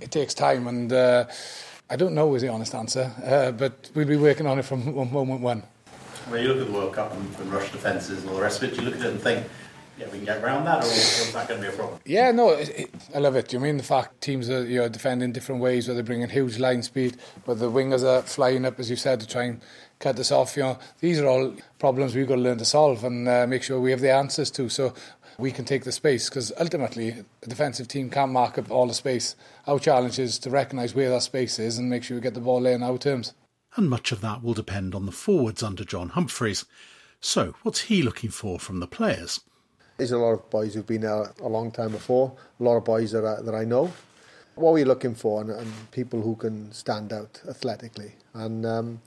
it 0.00 0.10
takes 0.10 0.34
time. 0.34 0.66
And 0.66 0.92
uh, 0.92 1.26
I 1.90 1.96
don't 1.96 2.14
know 2.14 2.34
is 2.34 2.42
the 2.42 2.48
honest 2.48 2.74
answer, 2.74 3.12
uh, 3.24 3.52
but 3.52 3.90
we'll 3.94 4.06
be 4.06 4.16
working 4.16 4.46
on 4.46 4.58
it 4.58 4.64
from 4.64 4.94
moment 5.12 5.40
one. 5.40 5.62
When 6.28 6.42
you 6.42 6.48
look 6.48 6.58
at 6.58 6.66
the 6.66 6.72
World 6.72 6.94
Cup 6.94 7.12
and, 7.12 7.34
and 7.36 7.52
rush 7.52 7.70
defences 7.70 8.22
and 8.22 8.30
all 8.30 8.36
the 8.36 8.42
rest 8.42 8.62
of 8.62 8.72
it, 8.72 8.76
you 8.76 8.82
look 8.82 8.94
at 8.94 9.02
it 9.02 9.10
and 9.10 9.20
think, 9.20 9.46
yeah, 9.98 10.06
we 10.06 10.18
can 10.18 10.24
get 10.24 10.42
around 10.42 10.64
that, 10.64 10.82
or 10.82 10.86
is 10.86 11.32
that 11.32 11.46
going 11.48 11.60
to 11.60 11.68
be 11.68 11.72
a 11.72 11.76
problem? 11.76 12.00
Yeah, 12.04 12.32
no, 12.32 12.50
it, 12.50 12.68
it, 12.70 12.94
I 13.14 13.18
love 13.18 13.36
it. 13.36 13.48
Do 13.48 13.56
you 13.56 13.60
mean 13.60 13.76
the 13.76 13.84
fact 13.84 14.20
teams 14.20 14.50
are 14.50 14.64
you 14.64 14.80
know, 14.80 14.88
defending 14.88 15.32
different 15.32 15.60
ways, 15.60 15.86
where 15.86 15.94
they're 15.94 16.02
bringing 16.02 16.28
huge 16.28 16.58
line 16.58 16.82
speed, 16.82 17.16
where 17.44 17.54
the 17.54 17.70
wingers 17.70 18.04
are 18.04 18.22
flying 18.22 18.64
up, 18.64 18.80
as 18.80 18.90
you 18.90 18.96
said, 18.96 19.20
to 19.20 19.26
try 19.26 19.44
and 19.44 19.60
cut 20.00 20.16
this 20.16 20.32
off. 20.32 20.56
You 20.56 20.64
know, 20.64 20.78
these 21.00 21.20
are 21.20 21.26
all 21.26 21.54
problems 21.78 22.14
we've 22.14 22.26
got 22.26 22.36
to 22.36 22.40
learn 22.40 22.58
to 22.58 22.64
solve 22.64 23.04
and 23.04 23.28
uh, 23.28 23.46
make 23.46 23.62
sure 23.62 23.80
we 23.80 23.92
have 23.92 24.00
the 24.00 24.12
answers 24.12 24.50
to. 24.52 24.68
So 24.68 24.94
we 25.38 25.52
can 25.52 25.64
take 25.64 25.84
the 25.84 25.92
space 25.92 26.28
because 26.28 26.52
ultimately 26.58 27.24
a 27.42 27.46
defensive 27.46 27.88
team 27.88 28.10
can't 28.10 28.32
mark 28.32 28.58
up 28.58 28.70
all 28.70 28.86
the 28.86 28.94
space. 28.94 29.36
Our 29.66 29.78
challenge 29.78 30.18
is 30.18 30.38
to 30.40 30.50
recognise 30.50 30.94
where 30.94 31.10
that 31.10 31.22
space 31.22 31.58
is 31.58 31.78
and 31.78 31.88
make 31.88 32.02
sure 32.02 32.16
we 32.16 32.20
get 32.20 32.34
the 32.34 32.40
ball 32.40 32.66
in 32.66 32.82
our 32.82 32.98
terms. 32.98 33.32
And 33.76 33.90
much 33.90 34.12
of 34.12 34.20
that 34.20 34.42
will 34.42 34.54
depend 34.54 34.94
on 34.94 35.06
the 35.06 35.12
forwards 35.12 35.62
under 35.62 35.84
John 35.84 36.10
Humphreys. 36.10 36.64
So, 37.20 37.54
what's 37.62 37.82
he 37.82 38.02
looking 38.02 38.30
for 38.30 38.60
from 38.60 38.80
the 38.80 38.86
players? 38.86 39.40
There's 39.96 40.12
a 40.12 40.18
lot 40.18 40.32
of 40.32 40.50
boys 40.50 40.74
who've 40.74 40.86
been 40.86 41.02
there 41.02 41.32
a 41.40 41.48
long 41.48 41.70
time 41.70 41.92
before, 41.92 42.32
a 42.58 42.62
lot 42.62 42.76
of 42.76 42.84
boys 42.84 43.12
that 43.12 43.24
I, 43.24 43.42
that 43.42 43.54
I 43.54 43.64
know. 43.64 43.92
What 44.56 44.72
we're 44.74 44.86
looking 44.86 45.14
for, 45.14 45.40
and, 45.40 45.50
and 45.50 45.90
people 45.90 46.20
who 46.22 46.36
can 46.36 46.72
stand 46.72 47.12
out 47.12 47.40
athletically. 47.48 48.12
And 48.34 48.64
um, 48.64 49.00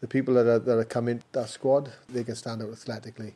the 0.00 0.06
people 0.06 0.34
that 0.34 0.46
are, 0.46 0.58
that 0.58 0.78
are 0.78 0.84
coming 0.84 1.22
that 1.32 1.48
squad, 1.48 1.92
they 2.08 2.24
can 2.24 2.36
stand 2.36 2.62
out 2.62 2.70
athletically. 2.70 3.34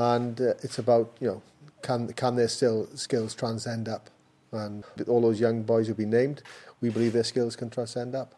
and 0.00 0.40
uh, 0.40 0.54
it's 0.62 0.78
about 0.78 1.12
you 1.20 1.28
know 1.28 1.42
can 1.82 2.12
can 2.14 2.36
their 2.36 2.48
still 2.48 2.88
skills 2.94 3.34
transcend 3.34 3.88
up, 3.88 4.10
and 4.52 4.84
all 5.06 5.20
those 5.20 5.40
young 5.40 5.62
boys 5.62 5.86
who've 5.86 5.96
been 5.96 6.10
named, 6.10 6.42
we 6.80 6.88
believe 6.88 7.12
their 7.12 7.24
skills 7.24 7.56
can 7.56 7.70
transcend 7.70 8.14
up. 8.14 8.34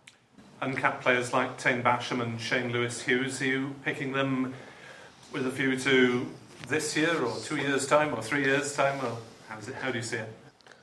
Uncapped 0.60 1.02
players 1.02 1.32
like 1.32 1.58
Taine 1.58 1.82
Basham 1.82 2.20
and 2.20 2.40
Shane 2.40 2.72
Lewis 2.72 3.02
Hughes, 3.02 3.40
are 3.40 3.46
you 3.46 3.74
picking 3.84 4.12
them 4.12 4.54
with 5.32 5.46
a 5.46 5.50
view 5.50 5.76
to 5.78 6.26
this 6.68 6.96
year 6.96 7.22
or 7.22 7.36
two 7.40 7.56
years' 7.56 7.86
time 7.86 8.14
or 8.14 8.22
three 8.22 8.44
years' 8.44 8.74
time? 8.74 8.98
Or 9.04 9.16
how, 9.48 9.58
it, 9.58 9.74
how 9.80 9.90
do 9.90 9.98
you 9.98 10.04
see 10.04 10.16
it? 10.16 10.28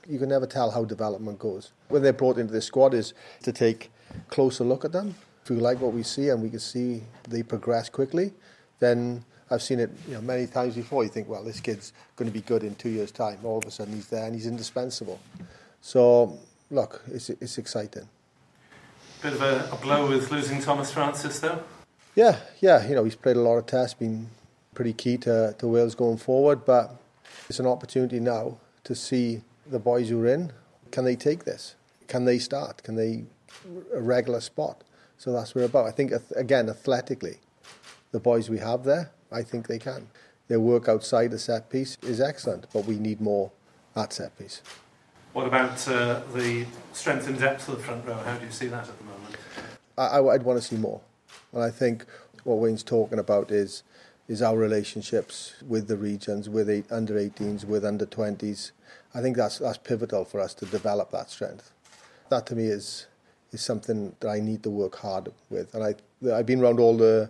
You 0.08 0.18
can 0.18 0.28
never 0.28 0.46
tell 0.46 0.70
how 0.70 0.84
development 0.84 1.38
goes. 1.38 1.72
When 1.88 2.02
they're 2.02 2.12
brought 2.12 2.38
into 2.38 2.52
the 2.52 2.60
squad 2.60 2.94
is 2.94 3.14
to 3.42 3.52
take 3.52 3.90
a 4.14 4.30
closer 4.30 4.64
look 4.64 4.84
at 4.84 4.92
them. 4.92 5.14
If 5.42 5.50
we 5.50 5.56
like 5.56 5.80
what 5.80 5.92
we 5.92 6.02
see 6.02 6.28
and 6.28 6.42
we 6.42 6.50
can 6.50 6.60
see 6.60 7.02
they 7.28 7.42
progress 7.42 7.88
quickly, 7.88 8.32
then 8.78 9.24
I've 9.50 9.62
seen 9.62 9.80
it 9.80 9.90
you 10.06 10.14
know, 10.14 10.20
many 10.20 10.46
times 10.46 10.74
before. 10.74 11.02
You 11.02 11.10
think, 11.10 11.28
well, 11.28 11.42
this 11.42 11.60
kid's 11.60 11.92
going 12.16 12.30
to 12.30 12.32
be 12.32 12.42
good 12.42 12.62
in 12.62 12.74
two 12.76 12.88
years' 12.88 13.10
time. 13.10 13.38
All 13.44 13.58
of 13.58 13.64
a 13.64 13.70
sudden, 13.70 13.94
he's 13.94 14.08
there 14.08 14.24
and 14.24 14.34
he's 14.34 14.46
indispensable. 14.46 15.20
So, 15.80 16.38
look, 16.70 17.02
it's, 17.10 17.30
it's 17.30 17.58
exciting. 17.58 18.08
Bit 19.22 19.34
of 19.34 19.42
a, 19.42 19.68
a 19.72 19.76
blow 19.76 20.08
with 20.08 20.30
losing 20.30 20.62
Tomas 20.62 20.92
Francis, 20.92 21.40
though. 21.40 21.62
Yeah, 22.14 22.38
yeah. 22.60 22.86
You 22.86 22.94
know, 22.94 23.04
he's 23.04 23.16
played 23.16 23.36
a 23.36 23.40
lot 23.40 23.58
of 23.58 23.66
tests, 23.66 23.94
been 23.94 24.28
pretty 24.74 24.92
key 24.92 25.16
to, 25.18 25.54
to 25.58 25.68
Wales 25.68 25.94
going 25.94 26.18
forward. 26.18 26.64
But 26.64 26.94
it's 27.48 27.60
an 27.60 27.66
opportunity 27.66 28.20
now 28.20 28.58
to 28.84 28.94
see 28.94 29.42
the 29.66 29.78
boys 29.78 30.08
who 30.08 30.22
are 30.22 30.28
in. 30.28 30.52
Can 30.90 31.04
they 31.04 31.16
take 31.16 31.44
this? 31.44 31.76
Can 32.08 32.24
they 32.24 32.38
start? 32.38 32.82
Can 32.82 32.96
they 32.96 33.24
a 33.94 34.00
regular 34.00 34.40
spot? 34.40 34.82
So 35.18 35.32
that's 35.32 35.54
what 35.54 35.60
we're 35.60 35.66
about. 35.66 35.86
I 35.86 35.90
think 35.90 36.12
again, 36.36 36.68
athletically, 36.68 37.38
the 38.12 38.20
boys 38.20 38.48
we 38.48 38.58
have 38.58 38.84
there 38.84 39.10
I 39.32 39.42
think 39.42 39.68
they 39.68 39.78
can. 39.78 40.08
Their 40.48 40.60
work 40.60 40.88
outside 40.88 41.30
the 41.30 41.38
set 41.38 41.70
piece 41.70 41.96
is 42.02 42.20
excellent, 42.20 42.66
but 42.72 42.84
we 42.84 42.98
need 42.98 43.20
more 43.20 43.52
at 43.94 44.12
set 44.12 44.36
piece. 44.38 44.62
What 45.32 45.46
about 45.46 45.86
uh, 45.86 46.22
the 46.34 46.66
strength 46.92 47.28
and 47.28 47.38
depth 47.38 47.68
of 47.68 47.76
the 47.76 47.82
front 47.82 48.04
row? 48.04 48.14
How 48.14 48.36
do 48.36 48.44
you 48.44 48.50
see 48.50 48.66
that 48.66 48.88
at 48.88 48.98
the 48.98 49.04
moment? 49.04 49.36
I, 49.96 50.18
would 50.20 50.42
want 50.42 50.60
to 50.60 50.66
see 50.66 50.76
more. 50.76 51.00
And 51.52 51.62
I 51.62 51.70
think 51.70 52.04
what 52.42 52.56
Wayne's 52.56 52.82
talking 52.82 53.18
about 53.18 53.50
is 53.50 53.84
is 54.30 54.42
our 54.42 54.56
relationships 54.56 55.54
with 55.66 55.88
the 55.88 55.96
regions, 55.96 56.48
with 56.48 56.70
eight, 56.70 56.84
under 56.88 57.14
18s, 57.14 57.64
with 57.64 57.84
under 57.84 58.06
20s. 58.06 58.70
I 59.12 59.20
think 59.20 59.36
that's 59.36 59.58
that's 59.58 59.78
pivotal 59.78 60.24
for 60.24 60.38
us 60.38 60.54
to 60.54 60.66
develop 60.66 61.10
that 61.10 61.30
strength. 61.30 61.72
That 62.28 62.46
to 62.46 62.54
me 62.54 62.66
is 62.66 63.08
is 63.50 63.60
something 63.60 64.14
that 64.20 64.28
I 64.28 64.38
need 64.38 64.62
to 64.62 64.70
work 64.70 64.94
hard 64.98 65.32
with. 65.50 65.74
And 65.74 65.82
I 65.82 65.94
I've 66.32 66.46
been 66.46 66.62
around 66.62 66.78
all 66.78 66.96
the 66.96 67.28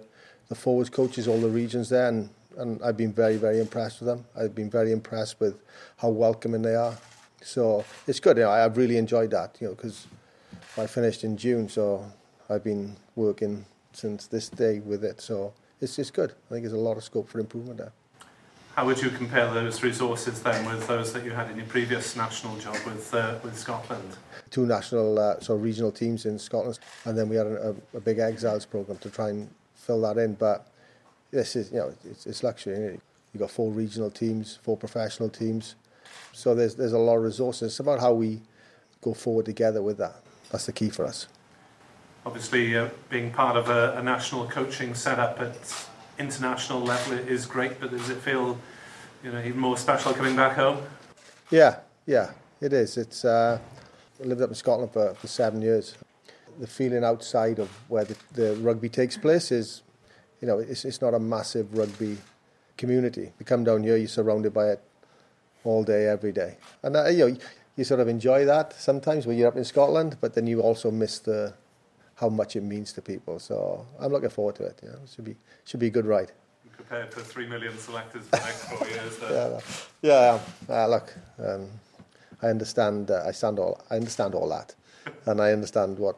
the 0.51 0.55
forwards 0.55 0.91
coaches, 0.91 1.27
all 1.27 1.41
the 1.41 1.49
regions 1.49 1.89
there, 1.89 2.09
and, 2.09 2.29
and 2.59 2.83
I've 2.83 2.99
been 2.99 3.15
very, 3.15 3.37
very 3.37 3.61
impressed 3.61 4.01
with 4.01 4.09
them. 4.09 4.27
I've 4.37 4.55
been 4.55 4.69
very 4.69 4.93
impressed 4.93 5.41
with 5.41 5.59
how 5.97 6.11
welcoming 6.11 6.61
they 6.61 6.75
are. 6.75 6.99
So 7.41 7.83
it's 8.07 8.21
good. 8.21 8.37
You 8.37 8.43
know, 8.43 8.51
I've 8.51 8.77
really 8.77 8.99
enjoyed 8.99 9.31
that, 9.31 9.57
you 9.61 9.69
know, 9.69 9.75
because 9.75 10.07
I 10.77 10.87
finished 10.87 11.25
in 11.25 11.39
June, 11.39 11.69
so 11.69 12.05
I've 12.51 12.65
been 12.65 12.97
working 13.15 13.65
since 13.93 14.27
this 14.27 14.51
day 14.51 14.81
with 14.81 15.05
it. 15.05 15.21
So 15.23 15.55
it's 15.81 15.97
just 15.97 16.13
good. 16.15 16.33
I 16.49 16.55
think 16.55 16.63
there's 16.63 16.73
a 16.73 16.79
lot 16.79 16.97
of 16.97 17.05
scope 17.05 17.29
for 17.29 17.41
improvement 17.41 17.79
there. 17.79 17.93
How 18.77 18.87
would 18.87 19.03
you 19.03 19.11
compare 19.11 19.53
those 19.53 19.83
resources 19.83 20.43
then 20.43 20.65
with 20.65 20.87
those 20.87 21.13
that 21.13 21.25
you 21.25 21.33
had 21.33 21.51
in 21.51 21.57
your 21.57 21.67
previous 21.67 22.17
national 22.17 22.57
job 22.59 22.77
with 22.87 23.13
uh, 23.13 23.35
with 23.43 23.59
Scotland? 23.59 24.17
Two 24.51 24.65
national, 24.65 25.19
uh, 25.19 25.41
so 25.41 25.55
regional 25.55 25.93
teams 25.93 26.25
in 26.25 26.39
Scotland, 26.39 26.79
and 27.05 27.19
then 27.19 27.29
we 27.29 27.37
had 27.37 27.47
a, 27.47 27.75
a 27.95 28.01
big 28.01 28.19
exiles 28.19 28.65
program 28.65 28.99
to 28.99 29.11
try 29.11 29.31
and 29.31 29.49
fill 29.75 30.01
that 30.03 30.19
in. 30.19 30.35
But 30.35 30.69
this 31.31 31.57
is, 31.57 31.73
you 31.73 31.79
know, 31.79 31.93
it's, 32.05 32.27
it's 32.27 32.43
luxury. 32.43 33.01
You've 33.33 33.41
got 33.41 33.51
four 33.51 33.71
regional 33.71 34.11
teams, 34.11 34.59
four 34.63 34.77
professional 34.77 35.29
teams. 35.29 35.77
So 36.33 36.55
there's, 36.55 36.75
there's 36.75 36.93
a 36.93 36.99
lot 36.99 37.17
of 37.17 37.23
resources. 37.23 37.73
It's 37.73 37.81
about 37.81 38.01
how 38.01 38.13
we 38.13 38.41
go 39.01 39.15
forward 39.15 39.47
together 39.47 39.83
with 39.83 39.99
that. 39.99 40.17
That's 40.51 40.67
the 40.67 40.73
key 40.73 40.91
for 40.91 41.07
us. 41.07 41.27
Obviously, 42.27 42.77
uh, 42.77 42.89
being 43.09 43.31
part 43.31 43.57
of 43.57 43.69
a, 43.69 43.97
a 43.97 44.03
national 44.03 44.47
coaching 44.47 44.95
setup 44.95 45.41
at 45.41 45.87
international 46.19 46.81
level 46.81 47.19
is 47.19 47.47
great, 47.47 47.81
but 47.81 47.91
does 47.91 48.11
it 48.11 48.19
feel, 48.19 48.59
you 49.25 49.33
know, 49.33 49.39
even 49.39 49.59
more 49.59 49.77
special 49.77 50.13
coming 50.13 50.37
back 50.37 50.57
home? 50.57 50.83
Yeah, 51.51 51.81
yeah, 52.07 52.33
it 52.61 52.73
is. 52.73 52.97
It's 52.97 53.25
uh, 53.25 53.59
I 54.21 54.27
lived 54.27 54.43
up 54.43 54.51
in 54.51 54.55
Scotland 54.55 54.93
for, 54.93 55.15
for 55.15 55.27
seven 55.27 55.63
years 55.63 55.97
the 56.59 56.67
feeling 56.67 57.05
outside 57.05 57.59
of 57.59 57.69
where 57.89 58.05
the, 58.05 58.17
the 58.33 58.55
rugby 58.57 58.89
takes 58.89 59.17
place 59.17 59.51
is, 59.51 59.83
you 60.41 60.47
know, 60.47 60.59
it's, 60.59 60.85
it's 60.85 61.01
not 61.01 61.15
a 61.15 61.19
massive 61.19 61.77
rugby 61.77 62.19
community. 62.77 63.33
You 63.39 63.47
come 63.47 63.65
down 63.65 63.83
here, 63.83 63.97
you're 63.97 64.09
surrounded 64.09 64.53
by 64.53 64.69
it 64.69 64.83
all 65.65 65.83
day, 65.85 66.07
every 66.07 66.33
day. 66.33 66.59
And, 66.83 66.97
uh, 66.97 67.09
you 67.09 67.31
know, 67.31 67.37
you 67.77 67.85
sort 67.85 68.01
of 68.01 68.09
enjoy 68.09 68.45
that 68.45 68.75
sometimes 68.75 69.27
when 69.27 69.39
you're 69.39 69.49
up 69.49 69.57
in 69.57 69.65
Scotland, 69.65 70.19
but 70.21 70.35
then 70.35 70.47
you 70.47 70.61
also 70.61 70.91
miss 70.91 71.19
the 71.19 71.55
how 72.21 72.29
much 72.29 72.55
it 72.55 72.63
means 72.63 72.93
to 72.93 73.03
people. 73.03 73.39
So 73.39 73.87
I'm 73.99 74.13
looking 74.13 74.29
forward 74.29 74.57
to 74.57 74.65
it. 74.65 74.79
You 74.83 74.91
know, 74.91 74.99
it 75.03 75.09
should 75.09 75.25
be 75.25 75.37
should 75.65 75.81
be 75.81 75.87
a 75.87 75.91
good 75.91 76.07
ride. 76.07 76.33
prepared 76.77 77.13
for 77.13 77.21
three 77.21 77.47
million 77.47 77.77
selectors 77.79 78.25
for 78.25 78.37
the 78.37 78.45
next 78.45 78.65
four 78.65 78.89
years. 78.89 79.17
Though. 79.19 79.61
yeah, 80.03 80.39
yeah. 80.69 80.75
Uh, 80.75 80.87
look, 80.89 81.15
um, 81.39 81.69
I 82.43 82.49
understand. 82.49 83.11
Uh, 83.11 83.25
I 83.27 83.33
stand 83.33 83.59
all. 83.59 83.81
I 83.91 83.97
understand 83.97 84.35
all 84.35 84.49
that, 84.51 84.75
and 85.27 85.41
I 85.41 85.53
understand 85.53 85.99
what 85.99 86.17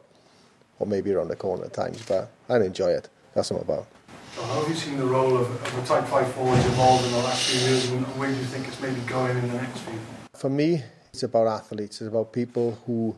or 0.79 0.87
maybe 0.87 1.13
around 1.13 1.29
the 1.29 1.37
corner 1.37 1.65
at 1.65 1.73
times, 1.73 2.03
but 2.09 2.29
I 2.49 2.57
enjoy 2.57 2.91
it. 2.91 3.09
That's 3.35 3.51
what 3.51 3.63
I'm 3.63 3.69
about. 3.69 3.87
So 4.35 4.43
how 4.43 4.61
have 4.61 4.69
you 4.69 4.75
seen 4.75 4.97
the 4.99 5.07
role 5.07 5.37
of, 5.37 5.49
of 5.49 5.77
the 5.77 5.83
tight 5.83 6.09
5 6.09 6.35
forwards 6.35 6.65
evolve 6.67 7.05
in 7.05 7.13
the 7.13 7.19
last 7.19 7.51
few 7.51 7.69
years 7.69 7.91
and 7.91 8.05
where 8.19 8.31
do 8.31 8.37
you 8.37 8.45
think 8.45 8.67
it's 8.67 8.81
maybe 8.81 9.01
going 9.03 9.37
in 9.37 9.49
the 9.49 9.55
next 9.55 9.81
few? 9.81 9.99
For 10.35 10.49
me, 10.49 10.83
it's 11.13 11.23
about 11.23 11.47
athletes. 11.47 12.01
It's 12.01 12.09
about 12.09 12.33
people 12.33 12.79
who 12.87 13.15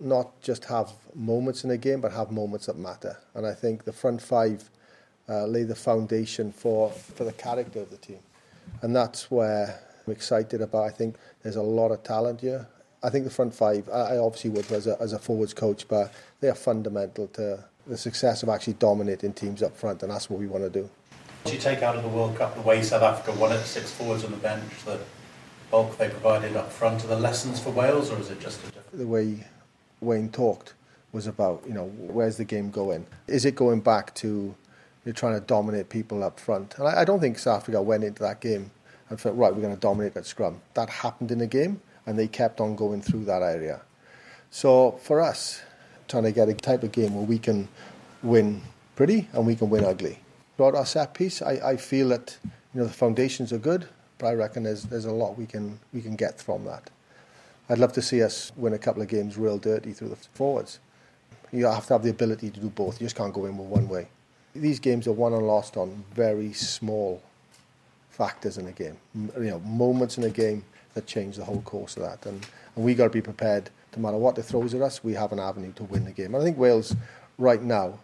not 0.00 0.40
just 0.42 0.64
have 0.66 0.92
moments 1.14 1.64
in 1.64 1.70
a 1.70 1.76
game, 1.76 2.00
but 2.00 2.12
have 2.12 2.30
moments 2.30 2.66
that 2.66 2.76
matter. 2.76 3.16
And 3.34 3.46
I 3.46 3.54
think 3.54 3.84
the 3.84 3.92
front 3.92 4.20
five 4.20 4.68
uh, 5.28 5.46
lay 5.46 5.64
the 5.64 5.74
foundation 5.74 6.52
for, 6.52 6.90
for 6.90 7.24
the 7.24 7.32
character 7.32 7.80
of 7.80 7.90
the 7.90 7.96
team. 7.96 8.18
And 8.82 8.94
that's 8.94 9.30
where 9.30 9.80
I'm 10.06 10.12
excited 10.12 10.60
about. 10.60 10.84
I 10.84 10.90
think 10.90 11.16
there's 11.42 11.56
a 11.56 11.62
lot 11.62 11.90
of 11.90 12.02
talent 12.02 12.40
here. 12.40 12.66
I 13.02 13.10
think 13.10 13.24
the 13.24 13.30
front 13.30 13.54
five, 13.54 13.88
I 13.88 14.16
obviously 14.16 14.50
would 14.50 14.70
as 14.72 14.86
a, 14.86 14.96
as 15.00 15.12
a 15.12 15.18
forwards 15.18 15.54
coach, 15.54 15.86
but 15.88 16.12
they 16.40 16.48
are 16.48 16.54
fundamental 16.54 17.28
to 17.28 17.64
the 17.86 17.96
success 17.96 18.42
of 18.42 18.48
actually 18.48 18.74
dominating 18.74 19.32
teams 19.32 19.62
up 19.62 19.76
front, 19.76 20.02
and 20.02 20.10
that's 20.10 20.28
what 20.28 20.40
we 20.40 20.46
want 20.46 20.64
to 20.64 20.70
do. 20.70 20.90
What 21.42 21.54
you 21.54 21.60
take 21.60 21.82
out 21.82 21.94
of 21.94 22.02
the 22.02 22.08
World 22.08 22.36
Cup, 22.36 22.56
the 22.56 22.62
way 22.62 22.82
South 22.82 23.02
Africa 23.02 23.38
won 23.38 23.52
it, 23.52 23.62
six 23.64 23.92
forwards 23.92 24.24
on 24.24 24.32
the 24.32 24.36
bench, 24.38 24.84
the 24.84 24.98
bulk 25.70 25.96
they 25.98 26.08
provided 26.08 26.56
up 26.56 26.72
front, 26.72 27.04
are 27.04 27.08
the 27.08 27.18
lessons 27.18 27.60
for 27.60 27.70
Wales, 27.70 28.10
or 28.10 28.18
is 28.18 28.30
it 28.30 28.40
just 28.40 28.60
a 28.62 28.66
different? 28.66 28.98
The 28.98 29.06
way 29.06 29.44
Wayne 30.06 30.30
talked 30.30 30.74
was 31.12 31.26
about, 31.26 31.62
you 31.66 31.74
know, 31.74 31.86
where's 31.98 32.36
the 32.36 32.44
game 32.44 32.70
going? 32.70 33.06
Is 33.26 33.44
it 33.44 33.56
going 33.56 33.80
back 33.80 34.14
to 34.16 34.54
you're 35.04 35.14
trying 35.14 35.34
to 35.34 35.40
dominate 35.40 35.88
people 35.88 36.24
up 36.24 36.40
front? 36.40 36.78
And 36.78 36.88
I, 36.88 37.02
I 37.02 37.04
don't 37.04 37.20
think 37.20 37.38
South 37.38 37.62
Africa 37.62 37.82
went 37.82 38.04
into 38.04 38.22
that 38.22 38.40
game 38.40 38.70
and 39.08 39.20
thought, 39.20 39.36
right, 39.36 39.54
we're 39.54 39.62
going 39.62 39.74
to 39.74 39.80
dominate 39.80 40.16
at 40.16 40.26
scrum. 40.26 40.60
That 40.74 40.88
happened 40.88 41.30
in 41.30 41.38
the 41.38 41.46
game, 41.46 41.80
and 42.06 42.18
they 42.18 42.28
kept 42.28 42.60
on 42.60 42.76
going 42.76 43.02
through 43.02 43.24
that 43.26 43.42
area. 43.42 43.82
So 44.50 44.92
for 45.02 45.20
us, 45.20 45.62
trying 46.08 46.24
to 46.24 46.32
get 46.32 46.48
a 46.48 46.54
type 46.54 46.82
of 46.82 46.92
game 46.92 47.14
where 47.14 47.24
we 47.24 47.38
can 47.38 47.68
win 48.22 48.62
pretty 48.94 49.28
and 49.32 49.46
we 49.46 49.54
can 49.54 49.70
win 49.70 49.84
ugly. 49.84 50.18
Throughout 50.56 50.74
our 50.74 50.86
set 50.86 51.14
piece, 51.14 51.42
I, 51.42 51.72
I 51.72 51.76
feel 51.76 52.08
that 52.08 52.38
you 52.42 52.80
know 52.80 52.86
the 52.86 52.92
foundations 52.92 53.52
are 53.52 53.58
good, 53.58 53.88
but 54.18 54.28
I 54.28 54.34
reckon 54.34 54.62
there's 54.62 54.84
there's 54.84 55.04
a 55.04 55.12
lot 55.12 55.36
we 55.36 55.46
can 55.46 55.78
we 55.92 56.00
can 56.00 56.16
get 56.16 56.40
from 56.40 56.64
that. 56.64 56.90
I'd 57.68 57.78
love 57.78 57.92
to 57.94 58.02
see 58.02 58.22
us 58.22 58.52
win 58.56 58.74
a 58.74 58.78
couple 58.78 59.02
of 59.02 59.08
games 59.08 59.36
real 59.36 59.58
dirty 59.58 59.92
through 59.92 60.10
the 60.10 60.16
forwards. 60.16 60.78
You 61.52 61.66
have 61.66 61.86
to 61.86 61.94
have 61.94 62.02
the 62.02 62.10
ability 62.10 62.50
to 62.50 62.60
do 62.60 62.68
both. 62.68 63.00
You 63.00 63.06
just 63.06 63.16
can't 63.16 63.32
go 63.32 63.46
in 63.46 63.56
with 63.56 63.68
one 63.68 63.88
way. 63.88 64.08
These 64.54 64.78
games 64.78 65.06
are 65.06 65.12
won 65.12 65.32
and 65.32 65.46
lost 65.46 65.76
on 65.76 66.04
very 66.14 66.52
small 66.52 67.22
factors 68.10 68.56
in 68.56 68.66
a 68.66 68.72
game. 68.72 68.96
You 69.14 69.50
know, 69.50 69.60
moments 69.60 70.16
in 70.16 70.24
a 70.24 70.30
game 70.30 70.64
that 70.94 71.06
change 71.06 71.36
the 71.36 71.44
whole 71.44 71.60
course 71.62 71.96
of 71.96 72.02
that. 72.02 72.24
And, 72.26 72.46
and 72.74 72.84
we 72.84 72.94
got 72.94 73.04
to 73.04 73.10
be 73.10 73.20
prepared, 73.20 73.70
no 73.96 74.02
matter 74.02 74.16
what 74.16 74.38
it 74.38 74.42
throws 74.42 74.74
at 74.74 74.80
us, 74.80 75.02
we 75.02 75.12
have 75.14 75.32
an 75.32 75.38
avenue 75.38 75.72
to 75.72 75.84
win 75.84 76.04
the 76.04 76.12
game. 76.12 76.34
And 76.34 76.36
I 76.36 76.42
think 76.42 76.58
Wales, 76.58 76.94
right 77.36 77.62
now, 77.62 77.98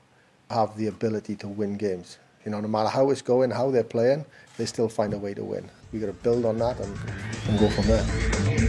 have 0.51 0.77
the 0.77 0.89
ability 0.89 1.37
to 1.37 1.49
win 1.49 1.77
games. 1.77 2.19
You 2.45 2.51
know, 2.51 2.61
no 2.61 2.69
matter 2.69 2.89
how 2.89 3.11
it's 3.11 3.23
going, 3.23 3.51
how 3.51 3.71
they're 3.71 3.85
playing, 3.85 4.25
they 4.59 4.67
still 4.67 4.89
find 4.89 5.15
a 5.15 5.19
way 5.19 5.35
to 5.35 5.45
win. 5.45 5.71
We've 5.93 6.03
got 6.03 6.09
to 6.09 6.13
build 6.13 6.45
on 6.45 6.59
that 6.59 6.79
and, 6.81 6.99
and 7.49 7.59
go 7.59 7.71
from 7.71 7.87
there. 7.87 8.62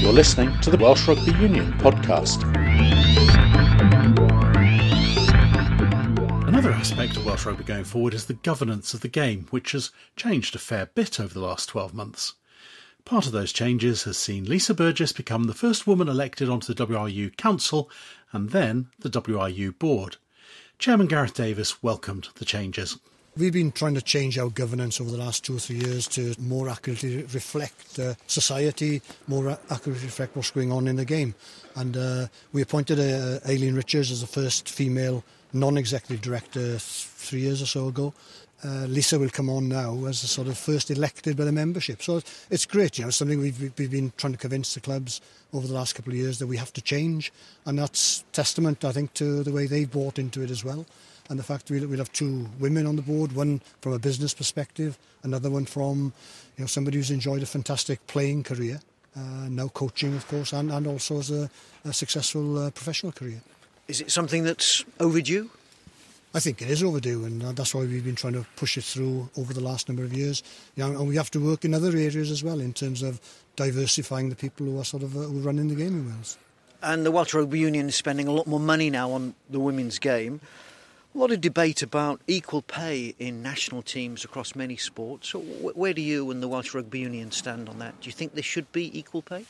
You're 0.00 0.12
listening 0.12 0.58
to 0.62 0.70
the 0.70 0.78
Welsh 0.80 1.06
Rugby 1.06 1.30
Union 1.32 1.72
podcast. 1.74 2.42
Another 6.48 6.72
aspect 6.72 7.16
of 7.16 7.24
Welsh 7.24 7.46
rugby 7.46 7.62
going 7.62 7.84
forward 7.84 8.14
is 8.14 8.26
the 8.26 8.34
governance 8.34 8.94
of 8.94 9.00
the 9.00 9.08
game, 9.08 9.46
which 9.50 9.72
has 9.72 9.92
changed 10.16 10.56
a 10.56 10.58
fair 10.58 10.86
bit 10.86 11.20
over 11.20 11.32
the 11.32 11.40
last 11.40 11.68
12 11.68 11.94
months. 11.94 12.34
Part 13.04 13.26
of 13.26 13.32
those 13.32 13.52
changes 13.52 14.02
has 14.02 14.16
seen 14.16 14.46
Lisa 14.46 14.74
Burgess 14.74 15.12
become 15.12 15.44
the 15.44 15.54
first 15.54 15.86
woman 15.86 16.08
elected 16.08 16.48
onto 16.48 16.74
the 16.74 16.86
WRU 16.86 17.36
Council 17.36 17.88
and 18.32 18.50
then 18.50 18.88
the 18.98 19.10
WRU 19.10 19.78
Board. 19.78 20.16
Chairman 20.80 21.06
Gareth 21.06 21.34
Davies 21.34 21.80
welcomed 21.80 22.28
the 22.36 22.44
changes. 22.44 22.98
We've 23.38 23.52
been 23.52 23.70
trying 23.70 23.92
to 23.96 24.00
change 24.00 24.38
our 24.38 24.48
governance 24.48 24.98
over 24.98 25.10
the 25.10 25.18
last 25.18 25.44
two 25.44 25.56
or 25.56 25.58
three 25.58 25.76
years 25.76 26.08
to 26.08 26.34
more 26.40 26.70
accurately 26.70 27.18
reflect 27.34 27.98
uh, 27.98 28.14
society, 28.26 29.02
more 29.28 29.58
accurately 29.68 30.06
reflect 30.06 30.34
what's 30.34 30.50
going 30.50 30.72
on 30.72 30.88
in 30.88 30.96
the 30.96 31.04
game. 31.04 31.34
And 31.74 31.98
uh, 31.98 32.28
we 32.54 32.62
appointed 32.62 32.98
uh, 32.98 33.40
Aileen 33.46 33.74
Richards 33.74 34.10
as 34.10 34.22
the 34.22 34.26
first 34.26 34.70
female 34.70 35.22
non-executive 35.52 36.22
director 36.22 36.78
three 36.78 37.40
years 37.40 37.60
or 37.60 37.66
so 37.66 37.88
ago. 37.88 38.14
Uh, 38.64 38.86
Lisa 38.86 39.18
will 39.18 39.28
come 39.28 39.50
on 39.50 39.68
now 39.68 40.06
as 40.06 40.22
the 40.22 40.28
sort 40.28 40.48
of 40.48 40.56
first 40.56 40.90
elected 40.90 41.36
by 41.36 41.44
the 41.44 41.52
membership. 41.52 42.02
So 42.02 42.22
it's 42.48 42.64
great, 42.64 42.98
you 42.98 43.04
know, 43.04 43.10
something 43.10 43.38
we've, 43.38 43.60
we've 43.78 43.90
been 43.90 44.14
trying 44.16 44.32
to 44.32 44.38
convince 44.38 44.72
the 44.72 44.80
clubs 44.80 45.20
over 45.52 45.66
the 45.66 45.74
last 45.74 45.94
couple 45.94 46.14
of 46.14 46.18
years 46.18 46.38
that 46.38 46.46
we 46.46 46.56
have 46.56 46.72
to 46.72 46.80
change. 46.80 47.30
And 47.66 47.78
that's 47.78 48.24
testament, 48.32 48.82
I 48.82 48.92
think, 48.92 49.12
to 49.14 49.42
the 49.42 49.52
way 49.52 49.66
they've 49.66 49.90
bought 49.90 50.18
into 50.18 50.40
it 50.40 50.50
as 50.50 50.64
well 50.64 50.86
and 51.28 51.38
the 51.38 51.42
fact 51.42 51.70
we'll, 51.70 51.86
we'll 51.86 51.98
have 51.98 52.12
two 52.12 52.48
women 52.58 52.86
on 52.86 52.96
the 52.96 53.02
board, 53.02 53.32
one 53.32 53.60
from 53.80 53.92
a 53.92 53.98
business 53.98 54.34
perspective, 54.34 54.98
another 55.22 55.50
one 55.50 55.64
from 55.64 56.12
you 56.56 56.62
know 56.62 56.66
somebody 56.66 56.98
who's 56.98 57.10
enjoyed 57.10 57.42
a 57.42 57.46
fantastic 57.46 58.06
playing 58.06 58.42
career, 58.42 58.80
uh, 59.16 59.48
now 59.48 59.68
coaching, 59.68 60.14
of 60.14 60.26
course, 60.28 60.52
and, 60.52 60.70
and 60.70 60.86
also 60.86 61.18
as 61.18 61.30
a, 61.30 61.50
a 61.84 61.92
successful 61.92 62.58
uh, 62.58 62.70
professional 62.70 63.12
career. 63.12 63.40
Is 63.88 64.00
it 64.00 64.10
something 64.10 64.42
that's 64.44 64.84
overdue? 65.00 65.50
I 66.34 66.40
think 66.40 66.60
it 66.60 66.68
is 66.68 66.82
overdue, 66.82 67.24
and 67.24 67.40
that's 67.40 67.74
why 67.74 67.80
we've 67.82 68.04
been 68.04 68.16
trying 68.16 68.34
to 68.34 68.44
push 68.56 68.76
it 68.76 68.84
through 68.84 69.30
over 69.38 69.54
the 69.54 69.60
last 69.62 69.88
number 69.88 70.04
of 70.04 70.12
years. 70.12 70.42
You 70.74 70.84
know, 70.84 70.98
and 70.98 71.08
we 71.08 71.16
have 71.16 71.30
to 71.30 71.40
work 71.40 71.64
in 71.64 71.72
other 71.72 71.88
areas 71.88 72.30
as 72.30 72.44
well 72.44 72.60
in 72.60 72.74
terms 72.74 73.02
of 73.02 73.20
diversifying 73.54 74.28
the 74.28 74.36
people 74.36 74.66
who 74.66 74.78
are 74.78 74.84
sort 74.84 75.02
of 75.02 75.16
uh, 75.16 75.20
who 75.20 75.40
run 75.40 75.58
in 75.58 75.68
the 75.68 75.74
game 75.74 75.98
in 75.98 76.06
Wales. 76.08 76.36
And 76.82 77.06
the 77.06 77.10
Welsh 77.10 77.32
Rugby 77.32 77.58
Union 77.58 77.88
is 77.88 77.96
spending 77.96 78.28
a 78.28 78.32
lot 78.32 78.46
more 78.46 78.60
money 78.60 78.90
now 78.90 79.12
on 79.12 79.34
the 79.48 79.58
women's 79.58 79.98
game. 79.98 80.40
A 81.16 81.18
lot 81.18 81.30
of 81.30 81.40
debate 81.40 81.80
about 81.80 82.20
equal 82.26 82.60
pay 82.60 83.14
in 83.18 83.40
national 83.40 83.80
teams 83.80 84.22
across 84.22 84.54
many 84.54 84.76
sports. 84.76 85.32
Where 85.32 85.94
do 85.94 86.02
you 86.02 86.30
and 86.30 86.42
the 86.42 86.46
Welsh 86.46 86.74
Rugby 86.74 86.98
Union 86.98 87.30
stand 87.30 87.70
on 87.70 87.78
that? 87.78 87.98
Do 88.02 88.08
you 88.08 88.12
think 88.12 88.34
there 88.34 88.42
should 88.42 88.70
be 88.70 88.96
equal 88.96 89.22
pay? 89.22 89.46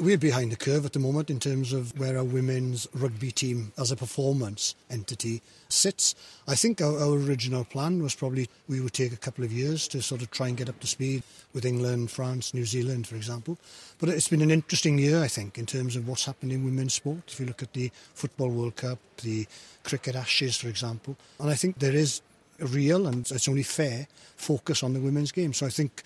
We're 0.00 0.16
behind 0.16 0.52
the 0.52 0.56
curve 0.56 0.86
at 0.86 0.92
the 0.92 1.00
moment 1.00 1.28
in 1.28 1.40
terms 1.40 1.72
of 1.72 1.98
where 1.98 2.16
our 2.16 2.22
women's 2.22 2.86
rugby 2.94 3.32
team 3.32 3.72
as 3.76 3.90
a 3.90 3.96
performance 3.96 4.76
entity 4.88 5.42
sits. 5.68 6.14
I 6.46 6.54
think 6.54 6.80
our, 6.80 6.96
our, 7.00 7.18
original 7.18 7.64
plan 7.64 8.00
was 8.00 8.14
probably 8.14 8.48
we 8.68 8.80
would 8.80 8.92
take 8.92 9.12
a 9.12 9.16
couple 9.16 9.44
of 9.44 9.50
years 9.50 9.88
to 9.88 10.00
sort 10.00 10.22
of 10.22 10.30
try 10.30 10.46
and 10.46 10.56
get 10.56 10.68
up 10.68 10.78
to 10.80 10.86
speed 10.86 11.24
with 11.52 11.64
England, 11.64 12.12
France, 12.12 12.54
New 12.54 12.64
Zealand, 12.64 13.08
for 13.08 13.16
example. 13.16 13.58
But 13.98 14.10
it's 14.10 14.28
been 14.28 14.40
an 14.40 14.52
interesting 14.52 14.98
year, 14.98 15.20
I 15.20 15.26
think, 15.26 15.58
in 15.58 15.66
terms 15.66 15.96
of 15.96 16.06
what's 16.06 16.26
happened 16.26 16.52
in 16.52 16.64
women's 16.64 16.94
sport. 16.94 17.22
If 17.26 17.40
you 17.40 17.46
look 17.46 17.64
at 17.64 17.72
the 17.72 17.90
Football 18.14 18.50
World 18.50 18.76
Cup, 18.76 19.00
the 19.22 19.48
Cricket 19.82 20.14
Ashes, 20.14 20.56
for 20.56 20.68
example. 20.68 21.16
And 21.40 21.50
I 21.50 21.54
think 21.54 21.80
there 21.80 21.94
is 21.94 22.22
a 22.60 22.66
real, 22.66 23.08
and 23.08 23.28
it's 23.30 23.48
only 23.48 23.64
fair, 23.64 24.06
focus 24.36 24.84
on 24.84 24.92
the 24.92 25.00
women's 25.00 25.32
game. 25.32 25.52
So 25.52 25.66
I 25.66 25.70
think 25.70 26.04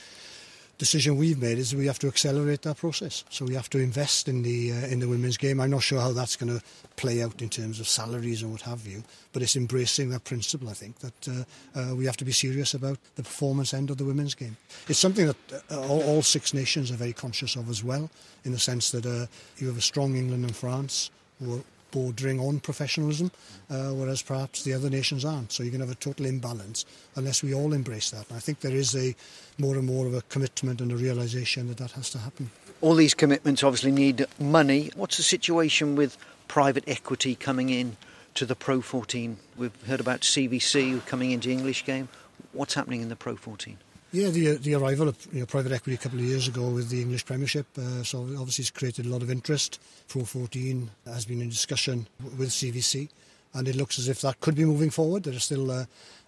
decision 0.83 1.17
we've 1.17 1.41
made 1.41 1.59
is 1.59 1.77
we 1.77 1.87
have 1.87 2.01
to 2.01 2.09
accelerate 2.09 2.63
that 2.63 2.77
process. 2.77 3.23
So 3.31 3.45
we 3.45 3.55
have 3.55 3.71
to 3.71 3.79
invest 3.79 4.27
in 4.27 4.43
the 4.43 4.73
uh, 4.73 4.93
in 4.93 4.99
the 4.99 5.07
women's 5.07 5.37
game. 5.37 5.61
I'm 5.61 5.71
not 5.71 5.85
sure 5.85 6.01
how 6.01 6.13
that's 6.13 6.35
going 6.35 6.59
to 6.59 6.65
play 6.97 7.23
out 7.23 7.41
in 7.41 7.49
terms 7.49 7.79
of 7.79 7.87
salaries 7.87 8.43
and 8.43 8.51
what 8.51 8.63
have 8.63 8.85
you, 8.85 9.05
but 9.33 9.43
it's 9.43 9.55
embracing 9.55 10.11
that 10.11 10.25
principle. 10.25 10.69
I 10.69 10.73
think 10.73 10.99
that 10.99 11.29
uh, 11.29 11.45
uh, 11.79 11.95
we 11.95 12.05
have 12.07 12.17
to 12.17 12.25
be 12.25 12.33
serious 12.33 12.75
about 12.75 12.99
the 13.15 13.23
performance 13.23 13.73
end 13.73 13.91
of 13.91 13.97
the 13.97 14.05
women's 14.05 14.35
game. 14.35 14.57
It's 14.89 14.99
something 14.99 15.27
that 15.27 15.37
uh, 15.71 15.87
all, 15.87 16.03
all, 16.03 16.23
six 16.23 16.53
nations 16.53 16.91
are 16.91 16.99
very 16.99 17.13
conscious 17.13 17.55
of 17.55 17.71
as 17.71 17.85
well, 17.85 18.11
in 18.45 18.51
the 18.51 18.59
sense 18.59 18.91
that 18.91 19.07
uh, 19.07 19.27
you 19.59 19.69
have 19.69 19.79
a 19.79 19.89
strong 19.93 20.17
England 20.17 20.45
and 20.45 20.57
France 20.57 21.13
who 21.39 21.59
are 21.59 21.65
bordering 21.93 22.41
on 22.41 22.59
professionalism, 22.59 23.31
uh, 23.71 23.91
whereas 23.91 24.21
perhaps 24.23 24.65
the 24.65 24.73
other 24.75 24.91
nations 24.91 25.25
aren't. 25.25 25.53
So 25.53 25.63
going 25.63 25.75
to 25.75 25.87
have 25.87 25.91
a 25.91 25.95
total 25.95 26.27
imbalance 26.27 26.85
unless 27.15 27.43
we 27.43 27.55
all 27.55 27.73
embrace 27.73 28.11
that. 28.11 28.29
And 28.29 28.37
I 28.37 28.41
think 28.41 28.61
there 28.61 28.75
is 28.75 28.97
a 28.97 29.15
more 29.59 29.77
and 29.77 29.87
more 29.87 30.07
of 30.07 30.15
a 30.15 30.23
commitment 30.23 30.81
and 30.81 30.91
a 30.91 30.97
realisation 30.97 31.69
that 31.69 31.77
that 31.77 31.93
has 31.93 32.11
to 32.11 32.19
happen. 32.19 32.51
All 32.81 32.97
these 32.97 33.15
commitments 33.15 33.63
obviously 33.63 33.93
need 33.93 34.27
money. 34.41 34.91
What's 34.97 35.19
the 35.19 35.23
situation 35.23 35.95
with 35.95 36.17
private 36.49 36.85
equity 36.89 37.37
coming 37.37 37.69
in 37.69 37.97
to 38.35 38.45
the 38.45 38.57
Pro 38.57 38.81
14? 38.81 39.37
We've 39.57 39.83
heard 39.87 40.01
about 40.01 40.23
CVC 40.23 41.07
coming 41.07 41.31
into 41.31 41.51
English 41.51 41.85
game. 41.85 42.09
What's 42.53 42.75
happening 42.75 43.03
in 43.03 43.09
the 43.09 43.17
Pro 43.17 43.37
14? 43.37 43.79
Yeah, 44.15 44.29
the 44.29 44.57
the 44.57 44.75
arrival 44.75 45.09
of 45.09 45.17
you 45.33 45.41
know, 45.41 45.47
private 45.47 45.73
equity 45.73 45.95
a 45.95 45.99
couple 45.99 46.19
of 46.19 46.27
years 46.27 46.47
ago 46.47 46.69
with 46.69 46.91
the 46.91 47.01
English 47.01 47.25
Premiership, 47.25 47.67
uh, 47.79 48.03
so 48.03 48.21
obviously 48.39 48.63
it's 48.63 48.71
created 48.71 49.07
a 49.07 49.09
lot 49.09 49.23
of 49.23 49.31
interest. 49.31 49.81
Pro 50.09 50.25
14 50.25 50.91
has 51.07 51.25
been 51.25 51.41
in 51.41 51.49
discussion 51.49 52.07
with 52.37 52.51
CVC, 52.51 53.09
and 53.55 53.67
it 53.67 53.75
looks 53.75 53.99
as 53.99 54.09
if 54.09 54.21
that 54.21 54.39
could 54.41 54.55
be 54.55 54.67
moving 54.67 54.91
forward. 54.91 55.23
There 55.23 55.35
are 55.35 55.39
still 55.39 55.71
uh, 55.71 55.87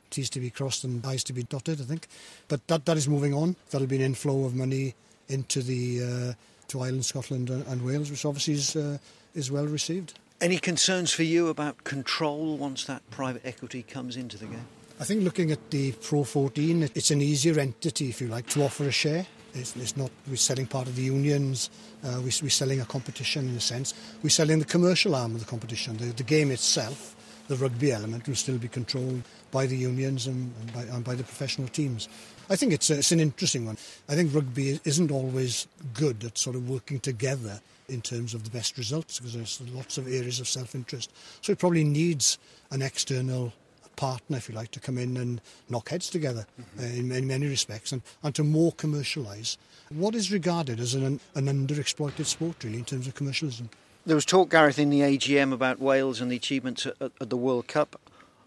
T's 0.09 0.31
to 0.31 0.41
be 0.41 0.49
crossed 0.49 0.85
and 0.85 1.05
I's 1.05 1.23
to 1.25 1.35
be 1.35 1.43
dotted, 1.43 1.79
I 1.79 1.85
think, 1.85 2.09
but 2.49 2.67
that 2.69 2.87
that 2.87 2.97
is 2.97 3.07
moving 3.07 3.35
on. 3.35 3.55
There'll 3.69 3.87
be 3.87 3.97
an 3.97 4.03
inflow 4.03 4.47
of 4.47 4.55
money 4.55 4.95
into 5.29 5.61
the 5.61 6.03
uh, 6.03 6.33
to 6.69 6.81
Ireland, 6.81 7.05
Scotland, 7.05 7.51
and, 7.51 7.67
and, 7.67 7.85
Wales, 7.85 8.11
which 8.11 8.25
obviously 8.25 8.55
is 8.55 8.77
uh, 8.77 8.97
is 9.35 9.51
well 9.51 9.67
received. 9.67 10.19
Any 10.41 10.57
concerns 10.57 11.13
for 11.13 11.23
you 11.23 11.49
about 11.49 11.85
control 11.85 12.57
once 12.57 12.87
that 12.87 13.03
private 13.11 13.43
equity 13.45 13.83
comes 13.83 14.17
into 14.17 14.39
the 14.39 14.47
game? 14.47 14.67
I 15.01 15.03
think 15.03 15.25
looking 15.25 15.51
at 15.51 15.71
the 15.71 15.91
Pro 15.91 16.23
14, 16.23 16.85
it's 16.95 17.11
an 17.11 17.21
easier 17.21 17.59
entity, 17.59 18.11
if 18.11 18.21
you 18.21 18.29
like, 18.29 18.47
to 18.51 18.63
offer 18.63 18.85
a 18.85 18.93
share. 18.93 19.27
It's, 19.53 19.75
it's 19.75 19.97
not 19.97 20.13
we're 20.29 20.37
selling 20.37 20.69
part 20.69 20.87
of 20.87 20.95
the 20.95 21.03
unions. 21.03 21.69
Uh, 22.05 22.19
we, 22.19 22.31
we're 22.43 22.49
selling 22.49 22.81
a 22.81 22.85
competition 22.85 23.49
in 23.49 23.57
a 23.57 23.61
sense. 23.61 23.93
We're 24.23 24.31
selling 24.31 24.61
the 24.61 24.65
commercial 24.65 25.17
arm 25.17 25.35
of 25.35 25.41
the 25.41 25.47
competition. 25.47 25.97
The, 25.97 26.07
the 26.07 26.23
game 26.23 26.53
itself, 26.53 27.17
the 27.49 27.57
rugby 27.57 27.91
element, 27.91 28.29
will 28.29 28.37
still 28.37 28.57
be 28.57 28.69
controlled 28.69 29.23
by 29.51 29.67
the 29.67 29.77
unions 29.77 30.29
and, 30.29 30.55
and, 30.61 30.73
by, 30.73 30.83
and 30.83 31.05
by, 31.05 31.17
the 31.17 31.25
professional 31.25 31.67
teams. 31.67 32.09
I 32.49 32.55
think 32.55 32.73
it's, 32.73 32.89
a, 32.91 32.99
it's 32.99 33.11
an 33.11 33.21
interesting 33.21 33.67
one. 33.67 33.79
I 34.09 34.15
think 34.15 34.33
rugby 34.33 34.79
isn't 34.85 35.11
always 35.11 35.67
good 35.93 36.23
at 36.23 36.39
sort 36.39 36.55
of 36.55 36.69
working 36.69 37.01
together 37.01 37.61
in 37.89 38.01
terms 38.01 38.33
of 38.33 38.45
the 38.45 38.51
best 38.51 38.79
results 38.79 39.19
because 39.19 39.35
there's 39.35 39.61
lots 39.73 39.99
of 39.99 40.07
areas 40.07 40.39
of 40.39 40.47
self-interest. 40.47 41.11
So 41.43 41.51
it 41.51 41.59
probably 41.59 41.85
needs 41.85 42.39
an 42.71 42.81
external 42.81 43.53
partner, 43.97 44.37
if 44.37 44.49
you 44.49 44.55
like, 44.55 44.71
to 44.73 44.81
come 44.81 44.99
in 44.99 45.17
and 45.17 45.41
knock 45.69 45.89
heads 45.89 46.11
together 46.11 46.47
mm-hmm. 46.61 46.81
uh, 46.81 46.87
in, 46.87 47.13
in, 47.13 47.27
many 47.27 47.47
respects 47.47 47.93
and, 47.93 48.03
and 48.23 48.35
to 48.35 48.45
more 48.45 48.73
commercialise 48.73 49.57
what 49.91 50.15
is 50.15 50.33
regarded 50.33 50.81
as 50.81 50.95
an, 50.95 51.21
an 51.35 51.47
underexploited 51.47 52.25
sport, 52.25 52.65
really, 52.65 52.79
in 52.79 52.85
terms 52.85 53.07
of 53.07 53.15
commercialism. 53.15 53.69
There 54.07 54.17
was 54.17 54.25
talk, 54.25 54.51
Gareth, 54.51 54.79
in 54.79 54.91
the 54.91 55.01
AGM 55.01 55.53
about 55.53 55.81
Wales 55.81 56.21
and 56.21 56.31
the 56.31 56.37
achievements 56.37 56.87
at, 56.87 56.97
at 57.01 57.31
the 57.31 57.37
World 57.37 57.69
Cup. 57.69 58.01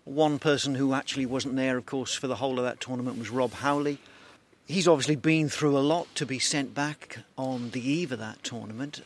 One 0.03 0.39
person 0.39 0.75
who 0.75 0.93
actually 0.93 1.25
wasn't 1.25 1.55
there, 1.55 1.77
of 1.77 1.85
course, 1.85 2.13
for 2.13 2.27
the 2.27 2.35
whole 2.35 2.59
of 2.59 2.65
that 2.65 2.79
tournament 2.79 3.17
was 3.17 3.29
Rob 3.29 3.53
Howley. 3.53 3.99
He's 4.65 4.87
obviously 4.87 5.15
been 5.15 5.49
through 5.49 5.77
a 5.77 5.79
lot 5.79 6.13
to 6.15 6.25
be 6.25 6.39
sent 6.39 6.73
back 6.73 7.19
on 7.37 7.71
the 7.71 7.81
eve 7.81 8.11
of 8.11 8.19
that 8.19 8.43
tournament. 8.43 9.01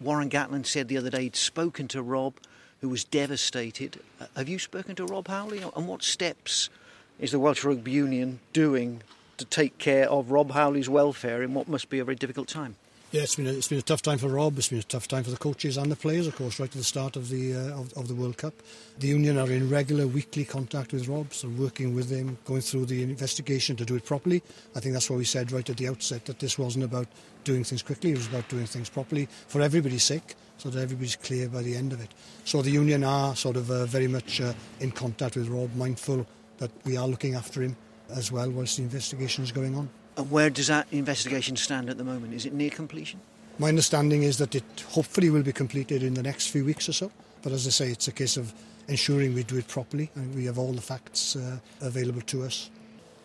Warren 0.00 0.30
Gatland 0.30 0.66
said 0.66 0.88
the 0.88 0.96
other 0.96 1.10
day 1.10 1.24
he'd 1.24 1.36
spoken 1.36 1.88
to 1.88 2.02
Rob 2.02 2.34
who 2.80 2.88
was 2.88 3.04
devastated. 3.04 4.00
Uh, 4.20 4.26
have 4.36 4.48
you 4.48 4.58
spoken 4.58 4.94
to 4.96 5.06
Rob 5.06 5.28
Howley? 5.28 5.62
And 5.76 5.86
what 5.86 6.02
steps 6.02 6.70
is 7.18 7.32
the 7.32 7.38
Welsh 7.38 7.64
Rugby 7.64 7.90
Union 7.92 8.40
doing 8.52 9.02
to 9.36 9.44
take 9.44 9.78
care 9.78 10.08
of 10.08 10.30
Rob 10.30 10.50
Howley's 10.52 10.88
welfare 10.88 11.42
in 11.42 11.54
what 11.54 11.68
must 11.68 11.88
be 11.88 11.98
a 11.98 12.04
very 12.04 12.16
difficult 12.16 12.48
time? 12.48 12.76
Yeah, 13.12 13.22
it's 13.22 13.34
been 13.34 13.48
a, 13.48 13.50
it's 13.50 13.66
been 13.66 13.80
a 13.80 13.82
tough 13.82 14.02
time 14.02 14.18
for 14.18 14.28
Rob. 14.28 14.56
It's 14.56 14.68
been 14.68 14.78
a 14.78 14.84
tough 14.84 15.08
time 15.08 15.24
for 15.24 15.30
the 15.30 15.36
coaches 15.36 15.76
and 15.76 15.90
the 15.90 15.96
players, 15.96 16.28
of 16.28 16.36
course, 16.36 16.60
right 16.60 16.68
at 16.68 16.76
the 16.76 16.84
start 16.84 17.16
of 17.16 17.28
the 17.28 17.56
uh, 17.56 17.80
of, 17.80 17.92
of, 17.94 18.06
the 18.06 18.14
World 18.14 18.36
Cup. 18.36 18.54
The 19.00 19.08
union 19.08 19.36
are 19.36 19.50
in 19.50 19.68
regular 19.68 20.06
weekly 20.06 20.44
contact 20.44 20.92
with 20.92 21.08
Rob, 21.08 21.34
so 21.34 21.48
working 21.48 21.92
with 21.92 22.08
him, 22.08 22.38
going 22.44 22.60
through 22.60 22.86
the 22.86 23.02
investigation 23.02 23.74
to 23.76 23.84
do 23.84 23.96
it 23.96 24.04
properly. 24.04 24.44
I 24.76 24.80
think 24.80 24.92
that's 24.92 25.10
why 25.10 25.16
we 25.16 25.24
said 25.24 25.50
right 25.50 25.68
at 25.68 25.76
the 25.76 25.88
outset 25.88 26.26
that 26.26 26.38
this 26.38 26.56
wasn't 26.56 26.84
about 26.84 27.08
doing 27.42 27.64
things 27.64 27.82
quickly; 27.82 28.12
it 28.12 28.16
was 28.16 28.28
about 28.28 28.48
doing 28.48 28.66
things 28.66 28.88
properly 28.88 29.26
for 29.48 29.60
everybody's 29.60 30.04
sake 30.04 30.36
so 30.60 30.68
that 30.68 30.80
everybody's 30.80 31.16
clear 31.16 31.48
by 31.48 31.62
the 31.62 31.74
end 31.74 31.92
of 31.92 32.00
it. 32.02 32.10
So 32.44 32.60
the 32.60 32.70
union 32.70 33.02
are 33.02 33.34
sort 33.34 33.56
of 33.56 33.70
uh, 33.70 33.86
very 33.86 34.08
much 34.08 34.40
uh, 34.40 34.52
in 34.80 34.90
contact 34.90 35.36
with 35.36 35.48
Rob, 35.48 35.74
mindful 35.74 36.26
that 36.58 36.70
we 36.84 36.98
are 36.98 37.08
looking 37.08 37.34
after 37.34 37.62
him 37.62 37.76
as 38.10 38.30
well 38.30 38.50
whilst 38.50 38.76
the 38.76 38.82
investigation 38.82 39.42
is 39.42 39.52
going 39.52 39.74
on. 39.74 39.88
And 40.18 40.30
where 40.30 40.50
does 40.50 40.66
that 40.66 40.86
investigation 40.92 41.56
stand 41.56 41.88
at 41.88 41.96
the 41.96 42.04
moment? 42.04 42.34
Is 42.34 42.44
it 42.44 42.52
near 42.52 42.68
completion? 42.68 43.20
My 43.58 43.68
understanding 43.68 44.22
is 44.22 44.36
that 44.38 44.54
it 44.54 44.84
hopefully 44.90 45.30
will 45.30 45.42
be 45.42 45.52
completed 45.52 46.02
in 46.02 46.14
the 46.14 46.22
next 46.22 46.48
few 46.48 46.64
weeks 46.64 46.88
or 46.88 46.92
so. 46.92 47.10
But 47.42 47.52
as 47.52 47.66
I 47.66 47.70
say, 47.70 47.90
it's 47.90 48.08
a 48.08 48.12
case 48.12 48.36
of 48.36 48.52
ensuring 48.88 49.34
we 49.34 49.44
do 49.44 49.56
it 49.56 49.68
properly 49.68 50.10
and 50.14 50.34
we 50.34 50.44
have 50.44 50.58
all 50.58 50.72
the 50.72 50.82
facts 50.82 51.36
uh, 51.36 51.58
available 51.80 52.20
to 52.22 52.42
us. 52.42 52.70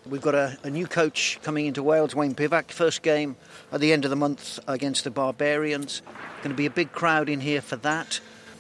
We've 0.08 0.22
got 0.22 0.36
a, 0.36 0.56
a, 0.62 0.70
new 0.70 0.86
coach 0.86 1.40
coming 1.42 1.66
into 1.66 1.82
Wales, 1.82 2.14
Wayne 2.14 2.36
Pivac. 2.36 2.70
First 2.70 3.02
game 3.02 3.36
at 3.72 3.82
the 3.82 3.92
end 3.92 4.06
of 4.06 4.12
the 4.12 4.16
month 4.16 4.60
against 4.68 5.04
the 5.04 5.10
Barbarians. 5.10 6.04
Going 6.44 6.52
to 6.52 6.56
be 6.56 6.68
a 6.68 6.72
big 6.72 6.92
crowd 6.92 7.28
in 7.28 7.40
here 7.40 7.62
for 7.62 7.76
that. 7.78 8.20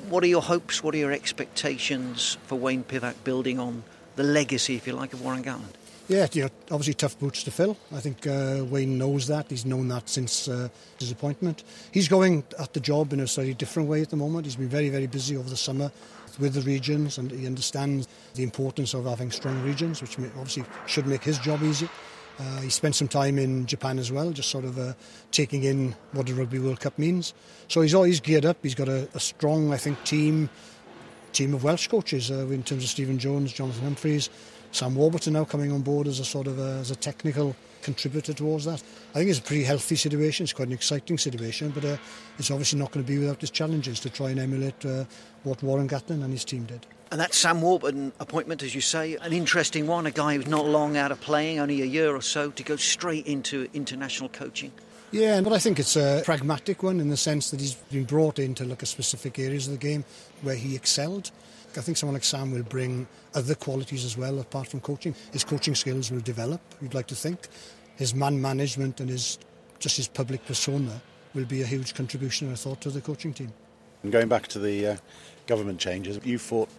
What 0.09 0.23
are 0.23 0.27
your 0.27 0.41
hopes? 0.41 0.83
What 0.83 0.95
are 0.95 0.97
your 0.97 1.11
expectations 1.11 2.39
for 2.47 2.57
Wayne 2.57 2.83
Pivac 2.83 3.23
building 3.23 3.59
on 3.59 3.83
the 4.15 4.23
legacy, 4.23 4.75
if 4.75 4.87
you 4.87 4.93
like, 4.93 5.13
of 5.13 5.21
Warren 5.21 5.43
Gatland? 5.43 5.73
Yeah, 6.07 6.27
you 6.33 6.43
know, 6.43 6.49
obviously 6.71 6.95
tough 6.95 7.17
boots 7.19 7.43
to 7.43 7.51
fill. 7.51 7.77
I 7.91 7.99
think 7.99 8.25
uh, 8.25 8.63
Wayne 8.67 8.97
knows 8.97 9.27
that. 9.27 9.49
He's 9.49 9.65
known 9.65 9.87
that 9.89 10.09
since 10.09 10.47
uh, 10.47 10.69
his 10.99 11.11
appointment. 11.11 11.63
He's 11.91 12.07
going 12.07 12.43
at 12.59 12.73
the 12.73 12.79
job 12.79 13.13
in 13.13 13.19
a 13.19 13.27
slightly 13.27 13.53
different 13.53 13.87
way 13.87 14.01
at 14.01 14.09
the 14.09 14.15
moment. 14.15 14.45
He's 14.45 14.55
been 14.55 14.69
very, 14.69 14.89
very 14.89 15.07
busy 15.07 15.37
over 15.37 15.49
the 15.49 15.57
summer 15.57 15.91
with 16.39 16.53
the 16.53 16.61
regions 16.61 17.17
and 17.17 17.31
he 17.31 17.45
understands 17.45 18.07
the 18.33 18.43
importance 18.43 18.93
of 18.93 19.05
having 19.05 19.31
strong 19.31 19.61
regions, 19.63 20.01
which 20.01 20.17
obviously 20.19 20.63
should 20.87 21.07
make 21.07 21.23
his 21.23 21.37
job 21.39 21.63
easier. 21.63 21.89
Uh, 22.37 22.61
he 22.61 22.69
spent 22.69 22.95
some 22.95 23.07
time 23.07 23.39
in 23.39 23.65
Japan 23.65 23.97
as 23.97 24.11
well, 24.11 24.31
just 24.31 24.49
sort 24.49 24.65
of 24.65 24.77
uh, 24.77 24.93
taking 25.31 25.63
in 25.63 25.95
what 26.11 26.25
the 26.25 26.33
Rugby 26.33 26.59
World 26.59 26.81
Cup 26.81 26.97
means. 26.99 27.33
So 27.69 27.81
he's 27.81 27.93
always 27.93 28.19
geared 28.19 28.45
up. 28.45 28.57
He's 28.61 28.75
got 28.75 28.89
a, 28.89 29.07
a 29.13 29.19
strong, 29.19 29.71
I 29.73 29.77
think, 29.77 30.03
team 30.03 30.49
team 31.31 31.53
of 31.53 31.65
Welsh 31.65 31.87
coaches 31.87 32.31
uh, 32.31 32.47
in 32.47 32.63
terms 32.63 32.83
of 32.83 32.89
Stephen 32.89 33.19
Jones, 33.19 33.51
Jonathan 33.51 33.83
Humphreys, 33.83 34.29
Sam 34.75 34.93
Warburton 34.93 35.31
now 35.31 35.45
coming 35.45 35.71
on 35.71 35.83
board 35.83 36.05
as 36.05 36.19
a 36.19 36.25
sort 36.25 36.47
of 36.47 36.59
a, 36.59 36.79
as 36.81 36.91
a 36.91 36.97
technical 36.97 37.55
contributor 37.81 38.33
towards 38.33 38.65
that. 38.65 38.83
I 39.11 39.19
think 39.19 39.29
it's 39.29 39.39
a 39.39 39.41
pretty 39.41 39.63
healthy 39.63 39.95
situation. 39.95 40.43
It's 40.43 40.51
quite 40.51 40.67
an 40.67 40.73
exciting 40.73 41.17
situation, 41.17 41.69
but 41.69 41.85
uh, 41.85 41.95
it's 42.37 42.51
obviously 42.51 42.79
not 42.79 42.91
going 42.91 43.05
to 43.05 43.09
be 43.09 43.17
without 43.17 43.41
its 43.41 43.51
challenges 43.51 44.01
to 44.01 44.09
try 44.09 44.31
and 44.31 44.39
emulate 44.39 44.85
uh, 44.85 45.05
what 45.43 45.63
Warren 45.63 45.87
Gatland 45.87 46.25
and 46.25 46.33
his 46.33 46.43
team 46.43 46.65
did. 46.65 46.85
And 47.09 47.21
that 47.21 47.33
Sam 47.33 47.61
Warburton 47.61 48.11
appointment, 48.19 48.63
as 48.63 48.75
you 48.75 48.81
say, 48.81 49.15
an 49.15 49.31
interesting 49.31 49.87
one. 49.87 50.07
A 50.07 50.11
guy 50.11 50.35
who's 50.35 50.47
not 50.47 50.65
long 50.65 50.97
out 50.97 51.13
of 51.13 51.21
playing, 51.21 51.57
only 51.59 51.81
a 51.81 51.85
year 51.85 52.13
or 52.13 52.21
so, 52.21 52.51
to 52.51 52.61
go 52.61 52.75
straight 52.75 53.25
into 53.25 53.69
international 53.73 54.27
coaching. 54.27 54.73
Yeah, 55.11 55.39
but 55.39 55.53
I 55.53 55.59
think 55.59 55.79
it's 55.79 55.95
a 55.95 56.21
pragmatic 56.25 56.83
one 56.83 56.99
in 56.99 57.07
the 57.07 57.15
sense 57.15 57.49
that 57.51 57.61
he's 57.61 57.75
been 57.75 58.03
brought 58.03 58.39
in 58.39 58.53
to 58.55 58.65
look 58.65 58.83
at 58.83 58.89
specific 58.89 59.39
areas 59.39 59.67
of 59.67 59.71
the 59.71 59.79
game 59.79 60.03
where 60.41 60.55
he 60.55 60.75
excelled. 60.75 61.31
I 61.77 61.81
think 61.81 61.97
someone 61.97 62.13
like 62.13 62.23
Sam 62.23 62.51
will 62.51 62.63
bring 62.63 63.07
other 63.33 63.55
qualities 63.55 64.05
as 64.05 64.17
well 64.17 64.39
apart 64.39 64.67
from 64.67 64.79
coaching. 64.79 65.15
His 65.31 65.43
coaching 65.43 65.75
skills 65.75 66.11
will 66.11 66.21
develop, 66.21 66.61
you'd 66.81 66.93
like 66.93 67.07
to 67.07 67.15
think. 67.15 67.47
His 67.97 68.13
man 68.13 68.41
management 68.41 68.99
and 68.99 69.09
his 69.09 69.37
just 69.79 69.97
his 69.97 70.07
public 70.07 70.45
persona 70.45 71.01
will 71.33 71.45
be 71.45 71.61
a 71.61 71.65
huge 71.65 71.93
contribution, 71.93 72.51
I 72.51 72.55
thought, 72.55 72.81
to 72.81 72.89
the 72.89 73.01
coaching 73.01 73.33
team. 73.33 73.51
And 74.03 74.11
going 74.11 74.27
back 74.27 74.47
to 74.49 74.59
the 74.59 74.87
uh, 74.87 74.97
government 75.47 75.79
changes, 75.79 76.19
you 76.23 76.39
fought 76.39 76.69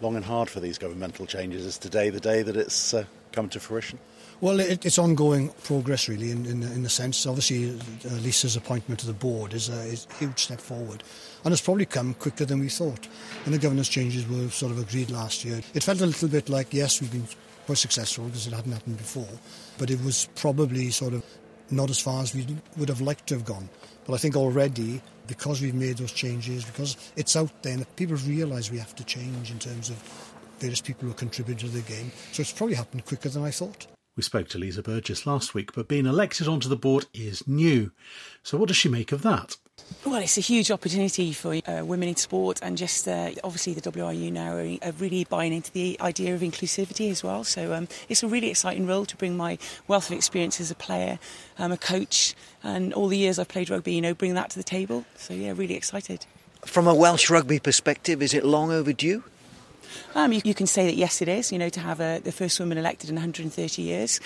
long 0.00 0.16
and 0.16 0.24
hard 0.24 0.48
for 0.48 0.60
these 0.60 0.78
governmental 0.78 1.26
changes. 1.26 1.66
Is 1.66 1.78
today 1.78 2.10
the 2.10 2.20
day 2.20 2.42
that 2.42 2.56
it's 2.56 2.94
uh, 2.94 3.04
come 3.32 3.48
to 3.50 3.60
fruition? 3.60 3.98
Well, 4.40 4.60
it, 4.60 4.86
it's 4.86 4.98
ongoing 4.98 5.48
progress, 5.64 6.08
really, 6.08 6.30
in, 6.30 6.46
in, 6.46 6.62
in 6.62 6.84
the 6.84 6.88
sense. 6.88 7.26
Obviously, 7.26 7.70
uh, 7.70 8.14
Lisa's 8.20 8.54
appointment 8.54 9.00
to 9.00 9.06
the 9.08 9.12
board 9.12 9.52
is 9.52 9.68
a, 9.68 9.80
is 9.82 10.06
a 10.10 10.14
huge 10.14 10.44
step 10.44 10.60
forward, 10.60 11.02
and 11.44 11.52
it's 11.52 11.60
probably 11.60 11.86
come 11.86 12.14
quicker 12.14 12.44
than 12.44 12.60
we 12.60 12.68
thought. 12.68 13.08
And 13.44 13.54
the 13.54 13.58
governance 13.58 13.88
changes 13.88 14.28
were 14.28 14.48
sort 14.50 14.70
of 14.70 14.78
agreed 14.78 15.10
last 15.10 15.44
year. 15.44 15.60
It 15.74 15.82
felt 15.82 16.00
a 16.02 16.06
little 16.06 16.28
bit 16.28 16.48
like, 16.48 16.72
yes, 16.72 17.00
we've 17.00 17.10
been 17.10 17.26
quite 17.66 17.78
successful 17.78 18.26
because 18.26 18.46
it 18.46 18.52
hadn't 18.52 18.70
happened 18.70 18.98
before, 18.98 19.26
but 19.76 19.90
it 19.90 20.00
was 20.04 20.28
probably 20.36 20.90
sort 20.90 21.14
of 21.14 21.24
not 21.72 21.90
as 21.90 21.98
far 21.98 22.22
as 22.22 22.32
we 22.32 22.46
would 22.76 22.88
have 22.88 23.00
liked 23.00 23.26
to 23.26 23.34
have 23.34 23.44
gone. 23.44 23.68
But 24.06 24.14
I 24.14 24.18
think 24.18 24.36
already, 24.36 25.02
because 25.26 25.60
we've 25.60 25.74
made 25.74 25.98
those 25.98 26.12
changes, 26.12 26.64
because 26.64 26.96
it's 27.16 27.34
out 27.34 27.64
there, 27.64 27.74
and 27.74 27.96
people 27.96 28.14
realise 28.18 28.70
we 28.70 28.78
have 28.78 28.94
to 28.94 29.04
change 29.04 29.50
in 29.50 29.58
terms 29.58 29.90
of 29.90 29.96
various 30.60 30.80
people 30.80 31.08
who 31.08 31.14
contribute 31.14 31.58
to 31.58 31.68
the 31.68 31.80
game. 31.80 32.12
So 32.30 32.42
it's 32.42 32.52
probably 32.52 32.76
happened 32.76 33.04
quicker 33.04 33.28
than 33.30 33.42
I 33.42 33.50
thought. 33.50 33.88
We 34.18 34.24
spoke 34.24 34.48
to 34.48 34.58
Lisa 34.58 34.82
Burgess 34.82 35.26
last 35.26 35.54
week, 35.54 35.72
but 35.72 35.86
being 35.86 36.04
elected 36.04 36.48
onto 36.48 36.68
the 36.68 36.74
board 36.74 37.06
is 37.14 37.46
new. 37.46 37.92
So, 38.42 38.58
what 38.58 38.66
does 38.66 38.76
she 38.76 38.88
make 38.88 39.12
of 39.12 39.22
that? 39.22 39.56
Well, 40.04 40.16
it's 40.20 40.36
a 40.36 40.40
huge 40.40 40.72
opportunity 40.72 41.32
for 41.32 41.54
uh, 41.54 41.84
women 41.84 42.08
in 42.08 42.16
sport, 42.16 42.58
and 42.60 42.76
just 42.76 43.06
uh, 43.06 43.30
obviously 43.44 43.74
the 43.74 43.80
WRU 43.80 44.32
now 44.32 44.56
are, 44.56 44.92
really 44.94 45.22
buying 45.22 45.52
into 45.52 45.70
the 45.70 45.96
idea 46.00 46.34
of 46.34 46.40
inclusivity 46.40 47.12
as 47.12 47.22
well. 47.22 47.44
So 47.44 47.72
um, 47.72 47.86
it's 48.08 48.24
a 48.24 48.26
really 48.26 48.50
exciting 48.50 48.88
role 48.88 49.06
to 49.06 49.16
bring 49.16 49.36
my 49.36 49.56
wealth 49.86 50.10
of 50.10 50.16
experience 50.16 50.60
as 50.60 50.72
a 50.72 50.74
player, 50.74 51.20
um, 51.56 51.70
a 51.70 51.76
coach, 51.76 52.34
and 52.64 52.92
all 52.94 53.06
the 53.06 53.18
years 53.18 53.38
I've 53.38 53.46
played 53.46 53.70
rugby, 53.70 53.94
you 53.94 54.00
know, 54.00 54.14
bring 54.14 54.34
that 54.34 54.50
to 54.50 54.58
the 54.58 54.64
table. 54.64 55.04
So 55.14 55.32
yeah, 55.32 55.52
really 55.54 55.76
excited. 55.76 56.26
From 56.66 56.88
a 56.88 56.94
Welsh 56.94 57.30
rugby 57.30 57.60
perspective, 57.60 58.20
is 58.20 58.34
it 58.34 58.44
long 58.44 58.72
overdue? 58.72 59.22
Um, 60.14 60.32
you, 60.32 60.40
you, 60.44 60.54
can 60.54 60.66
say 60.66 60.86
that 60.86 60.96
yes, 60.96 61.22
it 61.22 61.28
is. 61.28 61.52
You 61.52 61.58
know, 61.58 61.68
to 61.68 61.80
have 61.80 62.00
a, 62.00 62.20
the 62.22 62.32
first 62.32 62.58
woman 62.58 62.78
elected 62.78 63.10
in 63.10 63.16
130 63.16 63.82
years, 63.82 64.20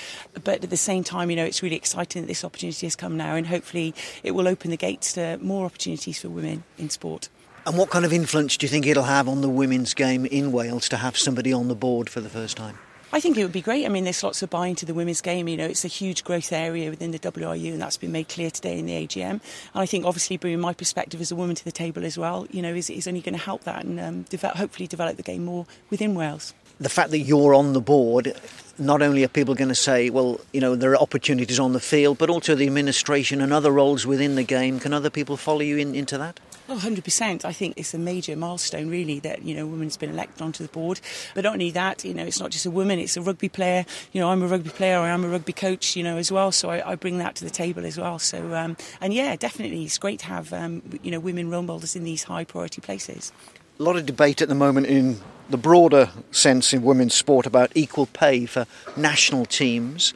but 0.45 0.65
at 0.65 0.71
the 0.71 0.77
same 0.77 1.05
time, 1.05 1.31
you 1.31 1.37
know, 1.37 1.45
it's 1.45 1.63
really 1.63 1.77
exciting 1.77 2.23
that 2.23 2.29
this 2.29 2.45
opportunity 2.45 2.87
has 2.87 2.97
come 2.97 3.17
now, 3.17 3.35
and 3.35 3.47
hopefully, 3.47 3.95
it 4.23 4.33
will 4.33 4.49
open 4.49 4.71
the 4.71 4.77
gates 4.77 5.13
to 5.15 5.39
more 5.39 5.67
opportunities 5.67 6.21
for 6.21 6.29
women 6.29 6.65
in 6.79 6.91
sport. 6.91 7.29
And 7.65 7.79
what 7.79 7.91
kind 7.91 8.05
of 8.05 8.13
influence 8.13 8.57
do 8.57 8.65
you 8.65 8.69
think 8.69 8.87
it'll 8.87 9.05
have 9.05 9.29
on 9.29 9.41
the 9.41 9.49
women's 9.49 9.95
game 9.95 10.27
in 10.27 10.51
Wales 10.51 10.89
to 10.89 10.97
have 10.97 11.17
somebody 11.17 11.53
on 11.53 11.69
the 11.69 11.77
board 11.77 12.11
for 12.11 12.21
the 12.21 12.29
first 12.29 12.57
time? 12.57 12.77
I 13.15 13.21
think 13.21 13.37
it 13.37 13.43
would 13.43 13.53
be 13.53 13.61
great. 13.61 13.85
I 13.85 13.91
mean, 13.91 14.05
there's 14.05 14.23
lots 14.23 14.43
of 14.43 14.49
buying 14.49 14.75
to 14.77 14.87
the 14.87 14.95
women's 14.95 15.21
game. 15.21 15.47
You 15.47 15.59
know, 15.59 15.67
it's 15.67 15.85
a 15.85 15.89
huge 15.89 16.25
growth 16.25 16.51
area 16.51 16.89
within 16.89 17.11
the 17.11 17.19
WRU, 17.19 17.73
and 17.73 17.83
that's 17.83 17.99
been 17.99 18.11
made 18.11 18.31
clear 18.31 18.51
today 18.51 18.79
in 18.79 18.87
the 18.87 19.07
AGM. 19.07 19.33
And 19.33 19.41
I 19.75 19.85
think, 19.85 20.07
obviously, 20.07 20.39
bringing 20.39 20.61
my 20.61 20.73
perspective 20.73 21.21
as 21.21 21.31
a 21.31 21.37
woman 21.37 21.55
to 21.57 21.65
the 21.65 21.73
table 21.73 22.07
as 22.07 22.17
well, 22.17 22.47
you 22.51 22.63
know, 22.63 22.73
is, 22.73 22.89
is 22.89 23.07
only 23.07 23.21
going 23.21 23.35
to 23.35 23.45
help 23.45 23.65
that 23.65 23.85
and 23.85 24.01
um, 24.01 24.23
develop, 24.23 24.57
hopefully 24.57 24.87
develop 24.87 25.19
the 25.19 25.23
game 25.23 25.45
more 25.45 25.67
within 25.91 26.15
Wales. 26.15 26.55
The 26.83 26.89
fact 26.89 27.13
that 27.13 27.21
you're 27.21 27.55
on 27.55 27.75
the 27.75 27.81
board, 27.81 28.35
not 28.77 29.03
only 29.03 29.23
are 29.23 29.29
people 29.29 29.55
going 29.55 29.69
to 29.69 29.75
say, 29.75 30.11
well, 30.11 30.41
you 30.53 30.61
know, 30.61 30.75
there 30.75 30.91
are 30.91 30.97
opportunities 30.97 31.61
on 31.61 31.75
the 31.75 31.81
field, 31.81 32.19
but 32.19 32.29
also 32.29 32.57
the 32.57 32.67
administration 32.67 33.41
and 33.41 33.53
other 33.53 33.71
roles 33.71 34.05
within 34.05 34.35
the 34.35 34.43
game. 34.43 34.81
Can 34.81 34.93
other 34.93 35.09
people 35.09 35.37
follow 35.37 35.61
you 35.61 35.79
in, 35.79 35.95
into 35.95 36.19
that? 36.19 36.41
Oh, 36.69 36.77
100%. 36.77 37.45
I 37.45 37.53
think 37.53 37.75
it's 37.77 37.95
a 37.95 37.99
major 37.99 38.35
milestone, 38.35 38.89
really, 38.91 39.21
that, 39.21 39.43
you 39.43 39.55
know, 39.55 39.63
a 39.63 39.67
woman's 39.67 39.97
been 39.97 40.11
elected 40.11 40.43
onto 40.43 40.65
the 40.65 40.73
board. 40.73 41.01
But 41.37 41.45
not 41.45 41.53
only 41.53 41.71
that, 41.71 42.05
you 42.05 42.15
know, 42.15 42.25
it's 42.25 42.41
not 42.41 42.51
just 42.51 42.67
a 42.67 42.71
woman, 42.71 42.99
it's 42.99 43.17
a 43.17 43.23
rugby 43.23 43.49
player. 43.49 43.85
You 44.13 44.21
know, 44.21 44.31
I'm 44.31 44.43
a 44.43 44.49
rugby 44.49 44.71
player, 44.71 44.99
I 44.99 45.11
am 45.11 45.25
a 45.25 45.29
rugby 45.29 45.53
coach, 45.53 45.95
you 45.95 46.03
know, 46.03 46.17
as 46.17 46.33
well. 46.33 46.51
So 46.51 46.69
I, 46.71 46.93
I 46.93 46.95
bring 46.97 47.19
that 47.19 47.37
to 47.37 47.45
the 47.45 47.51
table 47.51 47.87
as 47.87 47.99
well. 47.99 48.19
So, 48.19 48.55
um, 48.55 48.77
and 49.01 49.15
yeah, 49.15 49.37
definitely, 49.37 49.85
it's 49.85 49.99
great 49.99 50.19
to 50.21 50.27
have, 50.27 50.53
um, 50.53 50.83
you 51.03 51.13
know, 51.13 51.21
women 51.21 51.49
role 51.49 51.63
models 51.63 51.95
in 51.95 52.03
these 52.03 52.25
high 52.25 52.45
priority 52.45 52.81
places. 52.81 53.33
A 53.79 53.83
lot 53.83 53.97
of 53.97 54.07
debate 54.07 54.43
at 54.43 54.49
the 54.49 54.55
moment 54.55 54.87
in 54.87 55.21
the 55.53 55.59
broader 55.59 56.11
sense 56.31 56.73
in 56.73 56.83
women's 56.83 57.15
sport 57.15 57.47
about 57.47 57.71
equal 57.77 58.07
pay 58.07 58.47
for 58.47 58.67
national 58.97 59.45
teams. 59.47 60.13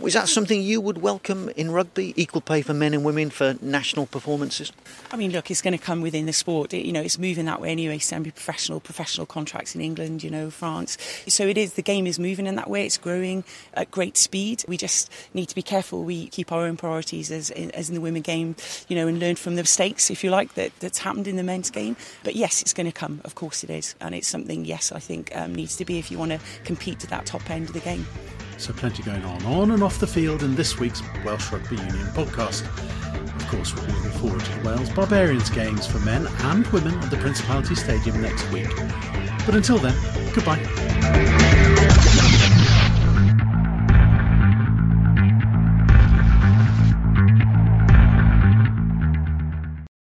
Was 0.00 0.14
that 0.14 0.28
something 0.28 0.62
you 0.62 0.80
would 0.80 0.98
welcome 0.98 1.48
in 1.50 1.70
rugby? 1.70 2.12
Equal 2.16 2.40
pay 2.40 2.60
for 2.60 2.74
men 2.74 2.92
and 2.92 3.04
women 3.04 3.30
for 3.30 3.54
national 3.62 4.06
performances? 4.06 4.72
I 5.12 5.16
mean, 5.16 5.30
look, 5.30 5.50
it's 5.50 5.62
going 5.62 5.78
to 5.78 5.82
come 5.82 6.02
within 6.02 6.26
the 6.26 6.32
sport. 6.32 6.74
It, 6.74 6.84
you 6.84 6.92
know, 6.92 7.00
it's 7.00 7.18
moving 7.18 7.44
that 7.46 7.60
way 7.60 7.70
anyway. 7.70 7.98
Semi-professional, 7.98 8.80
professional 8.80 9.26
contracts 9.26 9.74
in 9.74 9.80
England, 9.80 10.24
you 10.24 10.30
know, 10.30 10.50
France. 10.50 10.98
So 11.28 11.46
it 11.46 11.56
is. 11.56 11.74
The 11.74 11.82
game 11.82 12.06
is 12.06 12.18
moving 12.18 12.46
in 12.46 12.56
that 12.56 12.68
way. 12.68 12.84
It's 12.84 12.98
growing 12.98 13.44
at 13.74 13.90
great 13.90 14.16
speed. 14.16 14.64
We 14.66 14.76
just 14.76 15.10
need 15.34 15.46
to 15.46 15.54
be 15.54 15.62
careful. 15.62 16.02
We 16.02 16.28
keep 16.28 16.50
our 16.50 16.66
own 16.66 16.76
priorities 16.76 17.30
as 17.30 17.50
as 17.50 17.88
in 17.88 17.94
the 17.94 18.00
women 18.00 18.22
game, 18.22 18.56
you 18.88 18.96
know, 18.96 19.06
and 19.06 19.20
learn 19.20 19.36
from 19.36 19.54
the 19.54 19.62
mistakes, 19.62 20.10
if 20.10 20.24
you 20.24 20.30
like, 20.30 20.54
that 20.54 20.72
that's 20.80 20.98
happened 20.98 21.28
in 21.28 21.36
the 21.36 21.44
men's 21.44 21.70
game. 21.70 21.96
But 22.24 22.34
yes, 22.34 22.60
it's 22.60 22.72
going 22.72 22.86
to 22.86 22.92
come. 22.92 23.20
Of 23.24 23.36
course, 23.36 23.62
it 23.62 23.70
is, 23.70 23.94
and 24.00 24.14
it's 24.14 24.28
something. 24.28 24.64
Yes, 24.64 24.90
I 24.90 24.98
think 24.98 25.34
um, 25.36 25.54
needs 25.54 25.76
to 25.76 25.84
be 25.84 25.98
if 25.98 26.10
you 26.10 26.18
want 26.18 26.32
to 26.32 26.40
compete 26.64 26.98
to 27.00 27.06
that 27.08 27.24
top 27.24 27.48
end 27.50 27.68
of 27.68 27.72
the 27.72 27.80
game. 27.80 28.04
So, 28.58 28.72
plenty 28.72 29.02
going 29.02 29.24
on 29.24 29.44
on 29.44 29.70
and 29.70 29.82
off 29.82 29.98
the 29.98 30.06
field 30.06 30.42
in 30.42 30.54
this 30.54 30.78
week's 30.78 31.02
Welsh 31.24 31.52
Rugby 31.52 31.76
Union 31.76 32.06
podcast. 32.14 32.64
Of 33.36 33.46
course, 33.48 33.74
we'll 33.74 33.86
be 33.86 33.92
looking 33.92 34.10
forward 34.12 34.40
to 34.40 34.58
the 34.58 34.68
Wales 34.68 34.90
Barbarians 34.90 35.50
games 35.50 35.86
for 35.86 35.98
men 36.00 36.26
and 36.26 36.66
women 36.68 36.94
at 36.98 37.10
the 37.10 37.18
Principality 37.18 37.74
Stadium 37.74 38.20
next 38.20 38.50
week. 38.50 38.68
But 39.44 39.54
until 39.54 39.78
then, 39.78 39.94
goodbye. 40.34 41.65